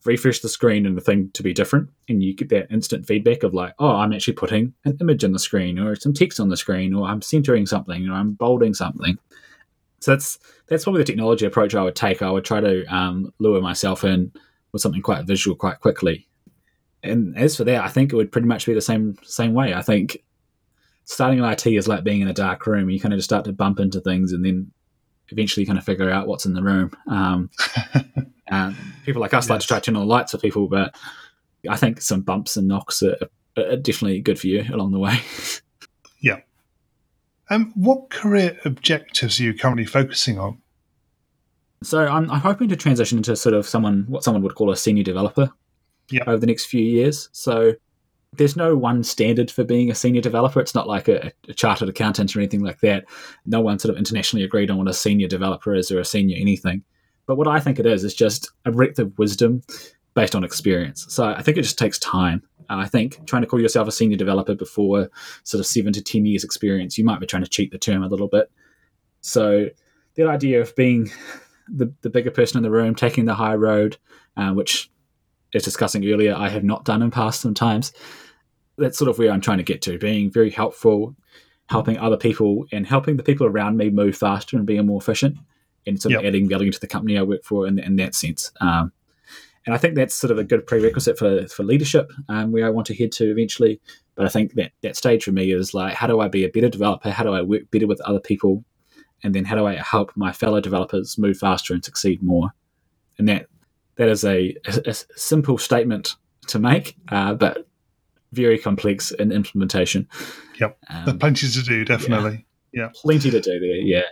refresh 0.06 0.42
the 0.42 0.48
screen 0.48 0.86
and 0.86 0.96
the 0.96 1.02
thing 1.02 1.32
to 1.34 1.42
be 1.42 1.54
different, 1.54 1.90
and 2.08 2.22
you 2.22 2.36
get 2.36 2.50
that 2.50 2.70
instant 2.70 3.08
feedback 3.08 3.42
of 3.42 3.56
like, 3.56 3.74
oh, 3.80 3.96
I'm 3.96 4.14
actually 4.14 4.36
putting 4.36 4.74
an 4.84 4.96
image 5.02 5.24
on 5.24 5.32
the 5.32 5.40
screen, 5.40 5.80
or 5.80 5.96
some 5.96 6.14
text 6.14 6.40
on 6.40 6.50
the 6.50 6.58
screen, 6.58 6.94
or 6.94 7.08
I'm 7.08 7.24
centering 7.24 7.66
something, 7.66 8.08
or 8.08 8.14
I'm 8.14 8.34
bolding 8.34 8.76
something. 8.76 9.18
So 10.02 10.12
that's 10.12 10.38
that's 10.68 10.84
probably 10.84 11.02
the 11.02 11.06
technology 11.06 11.48
approach 11.48 11.74
I 11.74 11.82
would 11.82 11.96
take. 11.96 12.22
I 12.22 12.30
would 12.30 12.46
try 12.46 12.62
to 12.62 12.86
um, 12.96 13.34
lure 13.40 13.60
myself 13.60 14.04
in 14.04 14.32
with 14.72 14.84
something 14.84 15.02
quite 15.02 15.26
visual 15.26 15.56
quite 15.56 15.80
quickly, 15.80 16.28
and 17.06 17.38
as 17.38 17.56
for 17.56 17.64
that, 17.64 17.84
I 17.84 17.90
think 17.90 18.12
it 18.12 18.16
would 18.16 18.32
pretty 18.32 18.48
much 18.48 18.66
be 18.66 18.74
the 18.74 18.82
same 18.82 19.18
same 19.24 19.54
way. 19.54 19.74
I 19.74 19.82
think 19.82 20.24
starting 21.06 21.40
in 21.40 21.46
IT 21.46 21.66
is 21.68 21.88
like 21.88 22.04
being 22.04 22.22
in 22.22 22.28
a 22.28 22.34
dark 22.34 22.66
room. 22.68 22.90
You 22.90 23.00
kind 23.00 23.14
of 23.14 23.18
just 23.18 23.30
start 23.30 23.46
to 23.46 23.54
bump 23.54 23.80
into 23.80 24.00
things, 24.00 24.32
and 24.32 24.46
then 24.46 24.72
eventually 25.30 25.66
kind 25.66 25.80
of 25.80 25.86
figure 25.86 26.10
out 26.10 26.28
what's 26.28 26.46
in 26.46 26.54
the 26.54 26.64
room. 26.64 26.92
Um, 27.08 27.50
and 28.48 28.76
people 29.06 29.22
like 29.22 29.34
us 29.34 29.46
yes. 29.46 29.50
like 29.50 29.62
to 29.62 29.68
try 29.68 29.80
to 29.80 29.86
turn 29.86 29.96
on 29.96 30.02
the 30.02 30.14
lights 30.14 30.32
for 30.32 30.38
people, 30.38 30.68
but 30.68 30.96
I 31.70 31.78
think 31.78 32.02
some 32.02 32.22
bumps 32.22 32.58
and 32.58 32.68
knocks 32.68 33.02
are, 33.02 33.18
are 33.58 33.78
definitely 33.78 34.22
good 34.22 34.40
for 34.40 34.48
you 34.48 34.66
along 34.72 34.92
the 34.92 35.00
way. 35.00 35.20
yeah. 36.22 36.42
Um, 37.50 37.72
what 37.76 38.10
career 38.10 38.60
objectives 38.66 39.40
are 39.40 39.44
you 39.44 39.54
currently 39.54 39.86
focusing 39.86 40.40
on? 40.40 40.62
So 41.84 42.00
I'm, 42.08 42.30
I'm 42.32 42.40
hoping 42.40 42.70
to 42.70 42.76
transition 42.76 43.20
into 43.20 43.36
sort 43.36 43.54
of 43.54 43.68
someone 43.68 44.06
what 44.08 44.24
someone 44.24 44.42
would 44.44 44.56
call 44.56 44.72
a 44.72 44.76
senior 44.76 45.04
developer 45.04 45.52
yep. 46.10 46.28
over 46.28 46.38
the 46.38 46.48
next 46.48 46.66
few 46.66 46.84
years. 46.84 47.30
So 47.32 47.74
there's 48.34 48.56
no 48.56 48.76
one 48.76 49.04
standard 49.04 49.50
for 49.50 49.64
being 49.64 49.90
a 49.90 49.96
senior 49.96 50.22
developer. 50.22 50.60
It's 50.60 50.76
not 50.76 50.88
like 50.88 51.08
a, 51.08 51.32
a, 51.48 51.54
chartered 51.54 51.90
accountant 51.90 52.36
or 52.36 52.40
anything 52.40 52.64
like 52.64 52.80
that. 52.82 53.06
No 53.46 53.62
one 53.62 53.80
sort 53.80 53.94
of 53.94 53.98
internationally 53.98 54.44
agreed 54.44 54.70
on 54.70 54.78
what 54.78 54.90
a 54.90 54.94
senior 54.94 55.28
developer 55.28 55.74
is 55.74 55.92
or 55.92 56.00
a 56.00 56.06
senior 56.06 56.38
anything. 56.40 56.84
But 57.28 57.38
what 57.38 57.48
I 57.48 57.60
think 57.60 57.80
it 57.80 57.86
is 57.86 58.04
is 58.04 58.14
just 58.14 58.52
a 58.66 58.72
breadth 58.72 59.00
of 59.00 59.18
wisdom 59.18 59.62
based 60.14 60.36
on 60.36 60.44
experience. 60.44 61.06
So 61.10 61.26
I 61.26 61.42
think 61.42 61.58
it 61.58 61.64
just 61.64 61.78
takes 61.78 62.00
time. 62.00 62.44
I 62.70 62.88
think 62.88 63.26
trying 63.26 63.44
to 63.44 63.48
call 63.48 63.62
yourself 63.62 63.88
a 63.88 63.92
senior 63.92 64.18
developer 64.18 64.56
before 64.56 65.10
sort 65.44 65.60
of 65.60 65.68
seven 65.68 65.94
to 65.94 66.02
ten 66.02 66.26
years 66.26 66.44
experience, 66.44 66.98
you 66.98 67.04
might 67.04 67.20
be 67.20 67.26
trying 67.26 67.44
to 67.44 67.50
cheat 67.50 67.72
the 67.72 67.78
term 67.78 68.04
a 68.04 68.08
little 68.08 68.28
bit. 68.28 68.52
So 69.22 69.68
that 70.16 70.28
idea 70.28 70.62
of 70.62 70.76
being 70.76 71.12
the, 71.68 71.94
the 72.02 72.10
bigger 72.10 72.32
person 72.32 72.58
in 72.58 72.64
the 72.64 72.72
room, 72.72 72.96
taking 72.96 73.26
the 73.26 73.36
high 73.36 73.56
road, 73.56 73.98
uh, 74.38 74.52
which 74.52 74.90
as 75.56 75.64
discussing 75.64 76.06
earlier, 76.08 76.36
I 76.36 76.50
have 76.50 76.64
not 76.64 76.86
done 76.86 77.02
in 77.02 77.12
past 77.12 77.42
sometimes. 77.42 77.94
That's 78.78 78.98
sort 78.98 79.10
of 79.10 79.18
where 79.18 79.32
I'm 79.32 79.42
trying 79.42 79.58
to 79.60 79.64
get 79.64 79.82
to, 79.84 79.98
being 79.98 80.32
very 80.32 80.52
helpful, 80.52 81.16
helping 81.70 81.98
other 81.98 82.18
people 82.18 82.66
and 82.72 82.86
helping 82.86 83.18
the 83.18 83.24
people 83.24 83.48
around 83.48 83.78
me 83.78 83.90
move 83.90 84.18
faster 84.18 84.58
and 84.58 84.66
being 84.66 84.86
more 84.86 85.02
efficient 85.02 85.38
and 85.88 86.02
sort 86.02 86.14
of 86.16 86.22
Yep. 86.22 86.28
adding 86.30 86.50
value 86.50 86.72
to 86.72 86.80
the 86.80 86.88
company 86.88 87.18
I 87.18 87.24
work 87.24 87.44
for 87.44 87.68
in, 87.68 87.80
in 87.80 87.96
that 87.98 88.16
sense. 88.16 88.52
Um, 88.62 88.92
and 89.66 89.74
I 89.74 89.78
think 89.80 89.96
that's 89.96 90.14
sort 90.14 90.32
of 90.32 90.38
a 90.38 90.44
good 90.44 90.68
prerequisite 90.68 91.18
for, 91.18 91.48
for 91.48 91.64
leadership, 91.64 92.12
um, 92.30 92.52
where 92.52 92.68
I 92.68 92.70
want 92.70 92.88
to 92.88 92.96
head 92.96 93.12
to 93.14 93.32
eventually. 93.32 93.82
But 94.16 94.26
I 94.26 94.30
think 94.30 94.54
that 94.56 94.74
that 94.84 94.96
stage 94.96 95.24
for 95.24 95.32
me 95.32 95.52
is 95.52 95.74
like, 95.74 95.94
how 95.96 96.08
do 96.08 96.20
I 96.20 96.28
be 96.28 96.44
a 96.44 96.50
better 96.50 96.70
developer? 96.70 97.10
How 97.10 97.24
do 97.24 97.34
I 97.34 97.42
work 97.42 97.72
better 97.72 97.88
with 97.88 98.02
other 98.02 98.20
people? 98.20 98.64
And 99.24 99.34
then 99.34 99.46
how 99.46 99.56
do 99.56 99.66
I 99.66 99.76
help 99.76 100.12
my 100.16 100.32
fellow 100.32 100.62
developers 100.62 101.18
move 101.18 101.38
faster 101.38 101.74
and 101.74 101.84
succeed 101.84 102.22
more? 102.22 102.50
And 103.18 103.28
that 103.30 103.48
that 103.98 104.10
is 104.10 104.24
a, 104.24 104.56
a, 104.66 104.90
a 104.90 104.94
simple 105.16 105.58
statement 105.58 106.16
to 106.48 106.60
make, 106.60 106.96
uh, 107.10 107.34
but 107.34 107.68
very 108.32 108.58
complex 108.58 109.12
in 109.12 109.32
implementation. 109.32 110.08
Yep. 110.60 110.78
Um, 110.90 111.20
plenty 111.20 111.48
to 111.48 111.64
do, 111.64 111.86
definitely. 111.86 112.46
Yeah. 112.74 112.90
Plenty 112.94 113.32
to 113.32 113.42
do 113.42 113.60
there. 113.60 113.76
Yeah. 113.76 114.04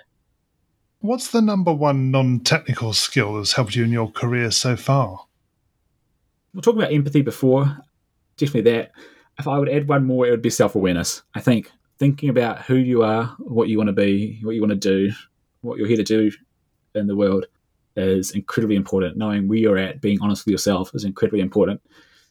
What's 0.99 1.31
the 1.31 1.41
number 1.41 1.73
one 1.73 2.11
non 2.11 2.39
technical 2.39 2.93
skill 2.93 3.35
that's 3.35 3.53
helped 3.53 3.75
you 3.75 3.83
in 3.83 3.91
your 3.91 4.09
career 4.09 4.51
so 4.51 4.77
far? 4.77 5.25
We're 6.53 6.61
talking 6.61 6.81
about 6.81 6.93
empathy 6.93 7.21
before. 7.21 7.77
Definitely 8.37 8.71
that. 8.71 8.91
If 9.37 9.47
I 9.47 9.57
would 9.59 9.69
add 9.69 9.87
one 9.87 10.05
more, 10.05 10.25
it 10.25 10.31
would 10.31 10.41
be 10.41 10.49
self 10.49 10.75
awareness. 10.75 11.23
I 11.35 11.41
think 11.41 11.69
thinking 11.99 12.29
about 12.29 12.61
who 12.61 12.75
you 12.75 13.03
are, 13.03 13.35
what 13.39 13.67
you 13.67 13.77
want 13.77 13.89
to 13.89 13.93
be, 13.93 14.39
what 14.43 14.55
you 14.55 14.61
want 14.61 14.71
to 14.71 14.75
do, 14.77 15.11
what 15.61 15.77
you're 15.77 15.87
here 15.87 15.97
to 15.97 16.03
do 16.03 16.31
in 16.95 17.07
the 17.07 17.15
world 17.15 17.47
is 17.95 18.31
incredibly 18.31 18.75
important. 18.75 19.17
Knowing 19.17 19.47
where 19.47 19.57
you're 19.57 19.77
at, 19.77 20.01
being 20.01 20.19
honest 20.21 20.45
with 20.45 20.51
yourself 20.51 20.91
is 20.93 21.03
incredibly 21.03 21.41
important. 21.41 21.81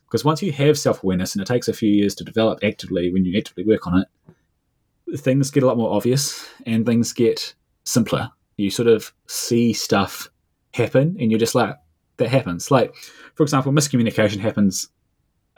Because 0.06 0.24
once 0.24 0.42
you 0.42 0.52
have 0.52 0.78
self 0.78 1.02
awareness, 1.02 1.34
and 1.34 1.42
it 1.42 1.46
takes 1.46 1.68
a 1.68 1.72
few 1.72 1.90
years 1.90 2.14
to 2.16 2.24
develop 2.24 2.60
actively 2.62 3.12
when 3.12 3.24
you 3.24 3.36
actively 3.38 3.64
work 3.64 3.86
on 3.86 4.02
it, 4.02 5.18
things 5.18 5.50
get 5.50 5.62
a 5.62 5.66
lot 5.66 5.76
more 5.76 5.94
obvious 5.94 6.46
and 6.66 6.84
things 6.84 7.12
get 7.12 7.54
simpler. 7.84 8.30
You 8.56 8.70
sort 8.70 8.88
of 8.88 9.12
see 9.26 9.72
stuff 9.72 10.28
happen 10.74 11.16
and 11.18 11.30
you're 11.30 11.40
just 11.40 11.54
like, 11.54 11.76
that 12.18 12.28
happens. 12.28 12.70
Like, 12.70 12.94
for 13.34 13.42
example, 13.42 13.72
miscommunication 13.72 14.38
happens 14.38 14.88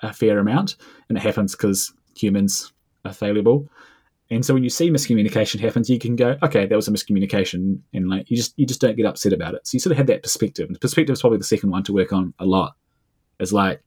a 0.01 0.12
fair 0.12 0.38
amount, 0.38 0.77
and 1.09 1.19
it 1.19 1.21
happens 1.23 1.53
because 1.53 1.93
humans 2.17 2.73
are 3.05 3.12
fallible. 3.12 3.69
And 4.35 4.44
so 4.44 4.53
when 4.53 4.64
you 4.64 4.70
see 4.70 4.90
miscommunication 4.90 5.61
happens, 5.61 5.88
you 5.88 5.99
can 5.99 6.16
go, 6.16 6.37
okay, 6.42 6.66
that 6.66 6.75
was 6.75 6.88
a 6.88 6.90
miscommunication, 6.90 7.79
and 7.92 8.09
like 8.09 8.31
you 8.31 8.37
just 8.37 8.53
you 8.57 8.66
just 8.66 8.81
don't 8.81 8.97
get 8.97 9.07
upset 9.07 9.33
about 9.33 9.55
it. 9.55 9.66
So 9.66 9.77
you 9.77 9.81
sort 9.81 9.92
of 9.92 9.99
have 9.99 10.09
that 10.09 10.23
perspective. 10.23 10.68
And 10.68 10.81
perspective 10.81 11.12
is 11.12 11.20
probably 11.20 11.38
the 11.38 11.44
second 11.44 11.70
one 11.70 11.85
to 11.85 11.92
work 11.92 12.12
on 12.12 12.35
a 12.40 12.44
lot. 12.44 12.75
Is 13.38 13.53
like 13.53 13.81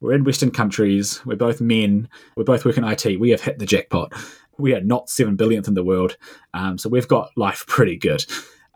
we're 0.00 0.14
in 0.14 0.24
Western 0.24 0.50
countries, 0.50 1.24
we're 1.24 1.36
both 1.36 1.60
men, 1.60 2.08
we're 2.36 2.44
both 2.44 2.64
working 2.64 2.84
IT, 2.84 3.20
we 3.20 3.30
have 3.30 3.42
hit 3.42 3.58
the 3.58 3.66
jackpot. 3.66 4.12
We 4.58 4.74
are 4.74 4.80
not 4.80 5.08
seven 5.08 5.36
billionth 5.36 5.68
in 5.68 5.74
the 5.74 5.84
world, 5.84 6.16
um, 6.52 6.76
so 6.76 6.88
we've 6.88 7.08
got 7.08 7.30
life 7.36 7.64
pretty 7.66 7.96
good. 7.96 8.24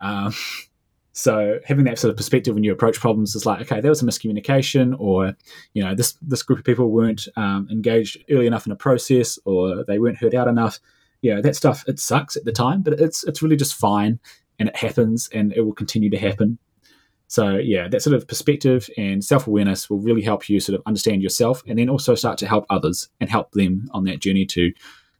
Um, 0.00 0.32
so 1.16 1.60
having 1.64 1.84
that 1.84 1.96
sort 1.96 2.10
of 2.10 2.16
perspective 2.16 2.54
when 2.54 2.64
you 2.64 2.72
approach 2.72 2.98
problems 2.98 3.36
is 3.36 3.46
like, 3.46 3.60
okay, 3.60 3.80
there 3.80 3.88
was 3.88 4.02
a 4.02 4.04
miscommunication, 4.04 4.98
or 4.98 5.32
you 5.72 5.82
know, 5.82 5.94
this 5.94 6.18
this 6.20 6.42
group 6.42 6.58
of 6.58 6.64
people 6.64 6.90
weren't 6.90 7.28
um, 7.36 7.68
engaged 7.70 8.24
early 8.30 8.48
enough 8.48 8.66
in 8.66 8.72
a 8.72 8.76
process, 8.76 9.38
or 9.44 9.84
they 9.84 10.00
weren't 10.00 10.18
heard 10.18 10.34
out 10.34 10.48
enough. 10.48 10.80
You 11.22 11.36
know, 11.36 11.40
that 11.40 11.54
stuff 11.54 11.84
it 11.86 12.00
sucks 12.00 12.36
at 12.36 12.44
the 12.44 12.50
time, 12.50 12.82
but 12.82 12.94
it's 12.94 13.22
it's 13.24 13.42
really 13.42 13.54
just 13.54 13.74
fine, 13.74 14.18
and 14.58 14.68
it 14.68 14.74
happens, 14.74 15.30
and 15.32 15.52
it 15.52 15.60
will 15.60 15.72
continue 15.72 16.10
to 16.10 16.18
happen. 16.18 16.58
So 17.28 17.58
yeah, 17.58 17.86
that 17.86 18.02
sort 18.02 18.16
of 18.16 18.26
perspective 18.26 18.90
and 18.98 19.24
self 19.24 19.46
awareness 19.46 19.88
will 19.88 20.00
really 20.00 20.22
help 20.22 20.48
you 20.48 20.58
sort 20.58 20.74
of 20.74 20.82
understand 20.84 21.22
yourself, 21.22 21.62
and 21.68 21.78
then 21.78 21.88
also 21.88 22.16
start 22.16 22.38
to 22.38 22.48
help 22.48 22.66
others 22.70 23.08
and 23.20 23.30
help 23.30 23.52
them 23.52 23.88
on 23.92 24.02
that 24.04 24.18
journey 24.18 24.46
to 24.46 24.72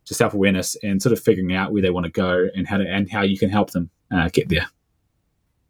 to 0.07 0.15
self 0.15 0.35
awareness 0.35 0.77
and 0.83 1.01
sort 1.01 1.13
of 1.13 1.21
figuring 1.23 1.55
out 1.55 1.73
where 1.73 1.83
they 1.83 1.91
want 1.91 2.05
to 2.05 2.11
go 2.11 2.49
and 2.57 2.67
how 2.67 2.79
to 2.79 2.85
and 2.85 3.13
how 3.13 3.23
you 3.23 3.39
can 3.39 3.49
help 3.49 3.71
them 3.71 3.91
uh, 4.11 4.29
get 4.33 4.49
there. 4.49 4.67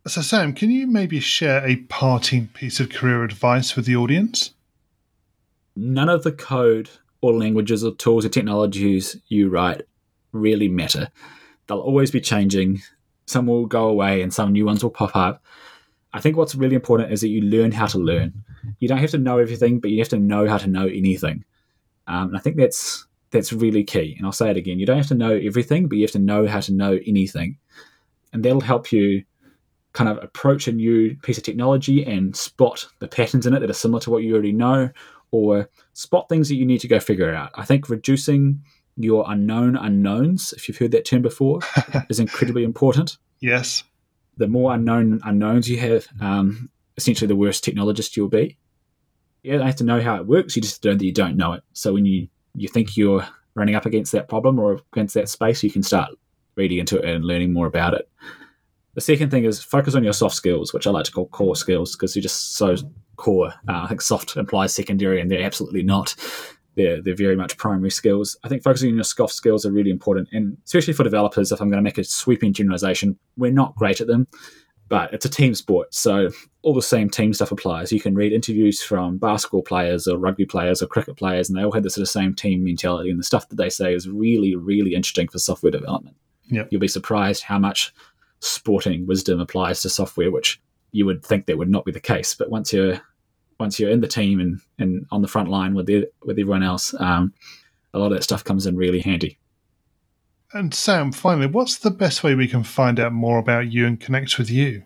So, 0.06 0.20
Sam, 0.20 0.52
can 0.52 0.70
you 0.70 0.86
maybe 0.86 1.18
share 1.18 1.66
a 1.66 1.76
parting 1.76 2.48
piece 2.48 2.78
of 2.78 2.90
career 2.90 3.24
advice 3.24 3.74
with 3.74 3.86
the 3.86 3.96
audience? 3.96 4.54
none 5.76 6.08
of 6.08 6.22
the 6.22 6.32
code 6.32 6.90
or 7.20 7.32
languages 7.32 7.84
or 7.84 7.94
tools 7.94 8.24
or 8.24 8.28
technologies 8.28 9.16
you 9.28 9.48
write 9.48 9.82
really 10.32 10.68
matter. 10.68 11.08
They'll 11.66 11.78
always 11.78 12.10
be 12.10 12.20
changing. 12.20 12.82
Some 13.26 13.46
will 13.46 13.66
go 13.66 13.88
away 13.88 14.22
and 14.22 14.32
some 14.32 14.52
new 14.52 14.66
ones 14.66 14.82
will 14.82 14.90
pop 14.90 15.16
up. 15.16 15.42
I 16.12 16.20
think 16.20 16.36
what's 16.36 16.54
really 16.54 16.76
important 16.76 17.12
is 17.12 17.22
that 17.22 17.28
you 17.28 17.40
learn 17.40 17.72
how 17.72 17.86
to 17.86 17.98
learn. 17.98 18.44
You 18.78 18.88
don't 18.88 18.98
have 18.98 19.10
to 19.10 19.18
know 19.18 19.38
everything, 19.38 19.80
but 19.80 19.90
you 19.90 19.98
have 19.98 20.08
to 20.10 20.18
know 20.18 20.46
how 20.46 20.58
to 20.58 20.68
know 20.68 20.86
anything. 20.86 21.44
Um, 22.06 22.28
and 22.28 22.36
I 22.36 22.40
think 22.40 22.56
that's 22.56 23.06
that's 23.30 23.52
really 23.52 23.82
key. 23.82 24.14
And 24.16 24.26
I'll 24.26 24.32
say 24.32 24.50
it 24.50 24.56
again: 24.56 24.78
you 24.78 24.86
don't 24.86 24.98
have 24.98 25.08
to 25.08 25.14
know 25.14 25.34
everything, 25.34 25.88
but 25.88 25.96
you 25.96 26.04
have 26.04 26.12
to 26.12 26.18
know 26.18 26.46
how 26.46 26.60
to 26.60 26.72
know 26.72 27.00
anything, 27.06 27.58
and 28.32 28.44
that'll 28.44 28.60
help 28.60 28.92
you 28.92 29.24
kind 29.94 30.10
of 30.10 30.22
approach 30.22 30.68
a 30.68 30.72
new 30.72 31.16
piece 31.22 31.38
of 31.38 31.44
technology 31.44 32.04
and 32.04 32.36
spot 32.36 32.86
the 32.98 33.08
patterns 33.08 33.46
in 33.46 33.54
it 33.54 33.60
that 33.60 33.70
are 33.70 33.74
similar 33.74 34.00
to 34.00 34.10
what 34.10 34.22
you 34.22 34.34
already 34.34 34.52
know, 34.52 34.90
or 35.30 35.70
spot 35.94 36.28
things 36.28 36.48
that 36.48 36.56
you 36.56 36.66
need 36.66 36.80
to 36.80 36.88
go 36.88 37.00
figure 37.00 37.32
out. 37.32 37.50
I 37.54 37.64
think 37.64 37.88
reducing 37.88 38.62
your 38.96 39.24
unknown 39.28 39.76
unknowns, 39.76 40.52
if 40.52 40.68
you've 40.68 40.78
heard 40.78 40.90
that 40.90 41.04
term 41.04 41.22
before, 41.22 41.60
is 42.10 42.20
incredibly 42.20 42.64
important. 42.64 43.18
Yes. 43.40 43.84
The 44.36 44.48
more 44.48 44.74
unknown 44.74 45.20
unknowns 45.24 45.70
you 45.70 45.78
have, 45.78 46.06
um, 46.20 46.70
essentially 46.96 47.28
the 47.28 47.36
worse 47.36 47.60
technologist 47.60 48.16
you'll 48.16 48.28
be. 48.28 48.56
You 49.42 49.52
don't 49.52 49.66
have 49.66 49.76
to 49.76 49.84
know 49.84 50.00
how 50.00 50.16
it 50.16 50.26
works, 50.26 50.56
you 50.56 50.62
just 50.62 50.82
don't 50.82 50.94
know 50.94 50.98
that 50.98 51.04
you 51.04 51.12
don't 51.12 51.36
know 51.36 51.52
it. 51.52 51.62
So 51.72 51.92
when 51.92 52.04
you, 52.04 52.28
you 52.54 52.66
think 52.68 52.96
you're 52.96 53.26
running 53.54 53.76
up 53.76 53.86
against 53.86 54.10
that 54.12 54.28
problem 54.28 54.58
or 54.58 54.80
against 54.92 55.14
that 55.14 55.28
space, 55.28 55.62
you 55.62 55.70
can 55.70 55.82
start 55.84 56.10
reading 56.56 56.78
into 56.78 56.98
it 56.98 57.04
and 57.04 57.24
learning 57.24 57.52
more 57.52 57.66
about 57.66 57.94
it. 57.94 58.08
The 58.94 59.00
second 59.00 59.30
thing 59.30 59.44
is 59.44 59.62
focus 59.62 59.94
on 59.94 60.04
your 60.04 60.12
soft 60.12 60.34
skills, 60.34 60.72
which 60.72 60.86
I 60.86 60.90
like 60.90 61.04
to 61.06 61.12
call 61.12 61.26
core 61.28 61.56
skills 61.56 61.96
because 61.96 62.14
they're 62.14 62.22
just 62.22 62.56
so 62.56 62.76
core. 63.16 63.48
Uh, 63.68 63.82
I 63.82 63.88
think 63.88 64.00
soft 64.00 64.36
implies 64.36 64.74
secondary, 64.74 65.20
and 65.20 65.30
they're 65.30 65.42
absolutely 65.42 65.82
not. 65.82 66.14
They're, 66.76 67.00
they're 67.00 67.14
very 67.14 67.36
much 67.36 67.56
primary 67.56 67.90
skills. 67.90 68.36
I 68.44 68.48
think 68.48 68.62
focusing 68.62 68.90
on 68.90 68.96
your 68.96 69.04
soft 69.04 69.32
skills 69.32 69.64
are 69.64 69.72
really 69.72 69.90
important, 69.90 70.28
and 70.32 70.56
especially 70.64 70.92
for 70.92 71.04
developers. 71.04 71.52
If 71.52 71.60
I'm 71.60 71.68
going 71.70 71.78
to 71.78 71.82
make 71.82 71.98
a 71.98 72.04
sweeping 72.04 72.52
generalization, 72.52 73.18
we're 73.36 73.52
not 73.52 73.76
great 73.76 74.00
at 74.00 74.06
them, 74.06 74.26
but 74.88 75.12
it's 75.12 75.24
a 75.24 75.30
team 75.30 75.54
sport, 75.54 75.94
so 75.94 76.30
all 76.62 76.74
the 76.74 76.82
same 76.82 77.10
team 77.10 77.32
stuff 77.32 77.52
applies. 77.52 77.92
You 77.92 78.00
can 78.00 78.14
read 78.14 78.32
interviews 78.32 78.82
from 78.82 79.18
basketball 79.18 79.62
players 79.62 80.06
or 80.06 80.18
rugby 80.18 80.44
players 80.44 80.82
or 80.82 80.86
cricket 80.86 81.16
players, 81.16 81.48
and 81.48 81.58
they 81.58 81.64
all 81.64 81.72
have 81.72 81.82
the 81.82 81.90
sort 81.90 82.02
of 82.02 82.08
same 82.08 82.34
team 82.34 82.64
mentality, 82.64 83.10
and 83.10 83.18
the 83.18 83.24
stuff 83.24 83.48
that 83.48 83.56
they 83.56 83.70
say 83.70 83.94
is 83.94 84.08
really, 84.08 84.54
really 84.54 84.94
interesting 84.94 85.28
for 85.28 85.38
software 85.38 85.72
development. 85.72 86.16
Yep. 86.48 86.68
You'll 86.70 86.80
be 86.80 86.88
surprised 86.88 87.44
how 87.44 87.58
much 87.58 87.92
sporting 88.44 89.06
wisdom 89.06 89.40
applies 89.40 89.82
to 89.82 89.88
software, 89.88 90.30
which 90.30 90.60
you 90.92 91.06
would 91.06 91.24
think 91.24 91.46
that 91.46 91.58
would 91.58 91.70
not 91.70 91.84
be 91.84 91.92
the 91.92 92.00
case. 92.00 92.34
But 92.34 92.50
once 92.50 92.72
you're 92.72 93.00
once 93.58 93.78
you're 93.78 93.90
in 93.90 94.00
the 94.00 94.08
team 94.08 94.40
and, 94.40 94.60
and 94.78 95.06
on 95.10 95.22
the 95.22 95.28
front 95.28 95.48
line 95.48 95.74
with 95.74 95.86
the, 95.86 96.08
with 96.24 96.38
everyone 96.38 96.62
else, 96.62 96.92
um, 96.98 97.32
a 97.92 97.98
lot 97.98 98.06
of 98.06 98.12
that 98.12 98.24
stuff 98.24 98.42
comes 98.42 98.66
in 98.66 98.76
really 98.76 99.00
handy. 99.00 99.38
And 100.52 100.74
Sam, 100.74 101.12
finally, 101.12 101.46
what's 101.46 101.78
the 101.78 101.90
best 101.90 102.24
way 102.24 102.34
we 102.34 102.48
can 102.48 102.64
find 102.64 102.98
out 102.98 103.12
more 103.12 103.38
about 103.38 103.72
you 103.72 103.86
and 103.86 103.98
connect 103.98 104.38
with 104.38 104.50
you? 104.50 104.84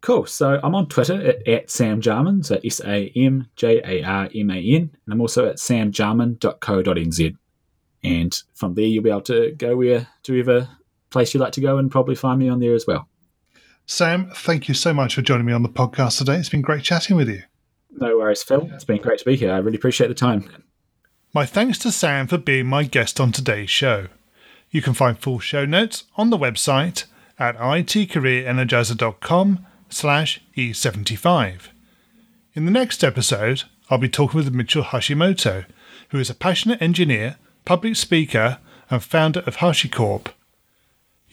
Cool. 0.00 0.26
So 0.26 0.60
I'm 0.62 0.74
on 0.74 0.88
Twitter 0.88 1.20
at, 1.20 1.48
at 1.48 1.70
Sam 1.70 2.00
Jarman, 2.00 2.42
so 2.42 2.58
S 2.62 2.80
A 2.84 3.10
M 3.16 3.48
J 3.56 3.80
A 3.84 4.04
R 4.04 4.28
M 4.34 4.50
A 4.50 4.58
N, 4.58 4.90
and 5.04 5.12
I'm 5.12 5.20
also 5.20 5.46
at 5.46 5.56
samjarman.co.nz. 5.56 7.36
And 8.02 8.42
from 8.54 8.74
there, 8.74 8.84
you'll 8.84 9.02
be 9.02 9.10
able 9.10 9.22
to 9.22 9.52
go 9.52 9.76
where 9.76 10.06
to 10.24 10.32
whatever 10.32 10.68
place 11.14 11.32
you 11.32 11.40
like 11.40 11.54
to 11.54 11.60
go 11.60 11.78
and 11.78 11.90
probably 11.90 12.14
find 12.14 12.38
me 12.38 12.48
on 12.48 12.60
there 12.60 12.74
as 12.74 12.86
well. 12.86 13.08
Sam, 13.86 14.30
thank 14.34 14.68
you 14.68 14.74
so 14.74 14.94
much 14.94 15.14
for 15.14 15.22
joining 15.22 15.46
me 15.46 15.52
on 15.52 15.62
the 15.62 15.68
podcast 15.68 16.18
today. 16.18 16.36
It's 16.36 16.48
been 16.48 16.62
great 16.62 16.82
chatting 16.82 17.16
with 17.16 17.28
you. 17.28 17.42
No 17.90 18.18
worries, 18.18 18.42
Phil. 18.42 18.68
It's 18.72 18.84
been 18.84 19.00
great 19.00 19.20
to 19.20 19.24
be 19.24 19.36
here. 19.36 19.52
I 19.52 19.58
really 19.58 19.76
appreciate 19.76 20.08
the 20.08 20.14
time. 20.14 20.50
My 21.32 21.46
thanks 21.46 21.78
to 21.78 21.92
Sam 21.92 22.26
for 22.26 22.38
being 22.38 22.66
my 22.66 22.82
guest 22.84 23.20
on 23.20 23.32
today's 23.32 23.70
show. 23.70 24.08
You 24.70 24.82
can 24.82 24.94
find 24.94 25.18
full 25.18 25.38
show 25.38 25.64
notes 25.64 26.04
on 26.16 26.30
the 26.30 26.38
website 26.38 27.04
at 27.38 27.56
itcareerenergizer.com 27.58 29.66
slash 29.88 30.40
e75. 30.56 31.60
In 32.54 32.64
the 32.64 32.70
next 32.70 33.04
episode, 33.04 33.64
I'll 33.90 33.98
be 33.98 34.08
talking 34.08 34.38
with 34.38 34.54
Mitchell 34.54 34.84
Hashimoto, 34.84 35.66
who 36.10 36.18
is 36.18 36.30
a 36.30 36.34
passionate 36.34 36.80
engineer, 36.80 37.36
public 37.64 37.96
speaker, 37.96 38.58
and 38.90 39.02
founder 39.02 39.40
of 39.40 39.56
HashiCorp. 39.56 40.28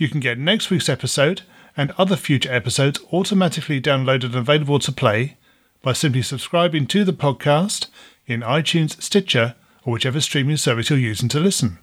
You 0.01 0.09
can 0.09 0.19
get 0.19 0.39
next 0.39 0.71
week's 0.71 0.89
episode 0.89 1.43
and 1.77 1.91
other 1.91 2.15
future 2.15 2.51
episodes 2.51 2.99
automatically 3.13 3.79
downloaded 3.79 4.23
and 4.23 4.35
available 4.37 4.79
to 4.79 4.91
play 4.91 5.37
by 5.83 5.93
simply 5.93 6.23
subscribing 6.23 6.87
to 6.87 7.03
the 7.03 7.13
podcast 7.13 7.85
in 8.25 8.41
iTunes, 8.41 8.99
Stitcher, 8.99 9.53
or 9.85 9.93
whichever 9.93 10.19
streaming 10.19 10.57
service 10.57 10.89
you're 10.89 10.97
using 10.97 11.29
to 11.29 11.39
listen. 11.39 11.77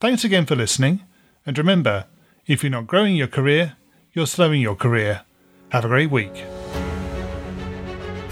Thanks 0.00 0.22
again 0.22 0.46
for 0.46 0.54
listening, 0.54 1.02
and 1.44 1.58
remember, 1.58 2.04
if 2.46 2.62
you're 2.62 2.70
not 2.70 2.86
growing 2.86 3.16
your 3.16 3.26
career, 3.26 3.76
you're 4.12 4.28
slowing 4.28 4.60
your 4.60 4.76
career. 4.76 5.22
Have 5.70 5.84
a 5.84 5.88
great 5.88 6.12
week. 6.12 6.44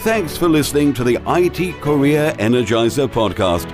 Thanks 0.05 0.37
for 0.37 0.49
listening 0.49 0.95
to 0.95 1.03
the 1.03 1.19
IT 1.27 1.81
Career 1.81 2.33
Energizer 2.39 3.09
podcast. 3.09 3.69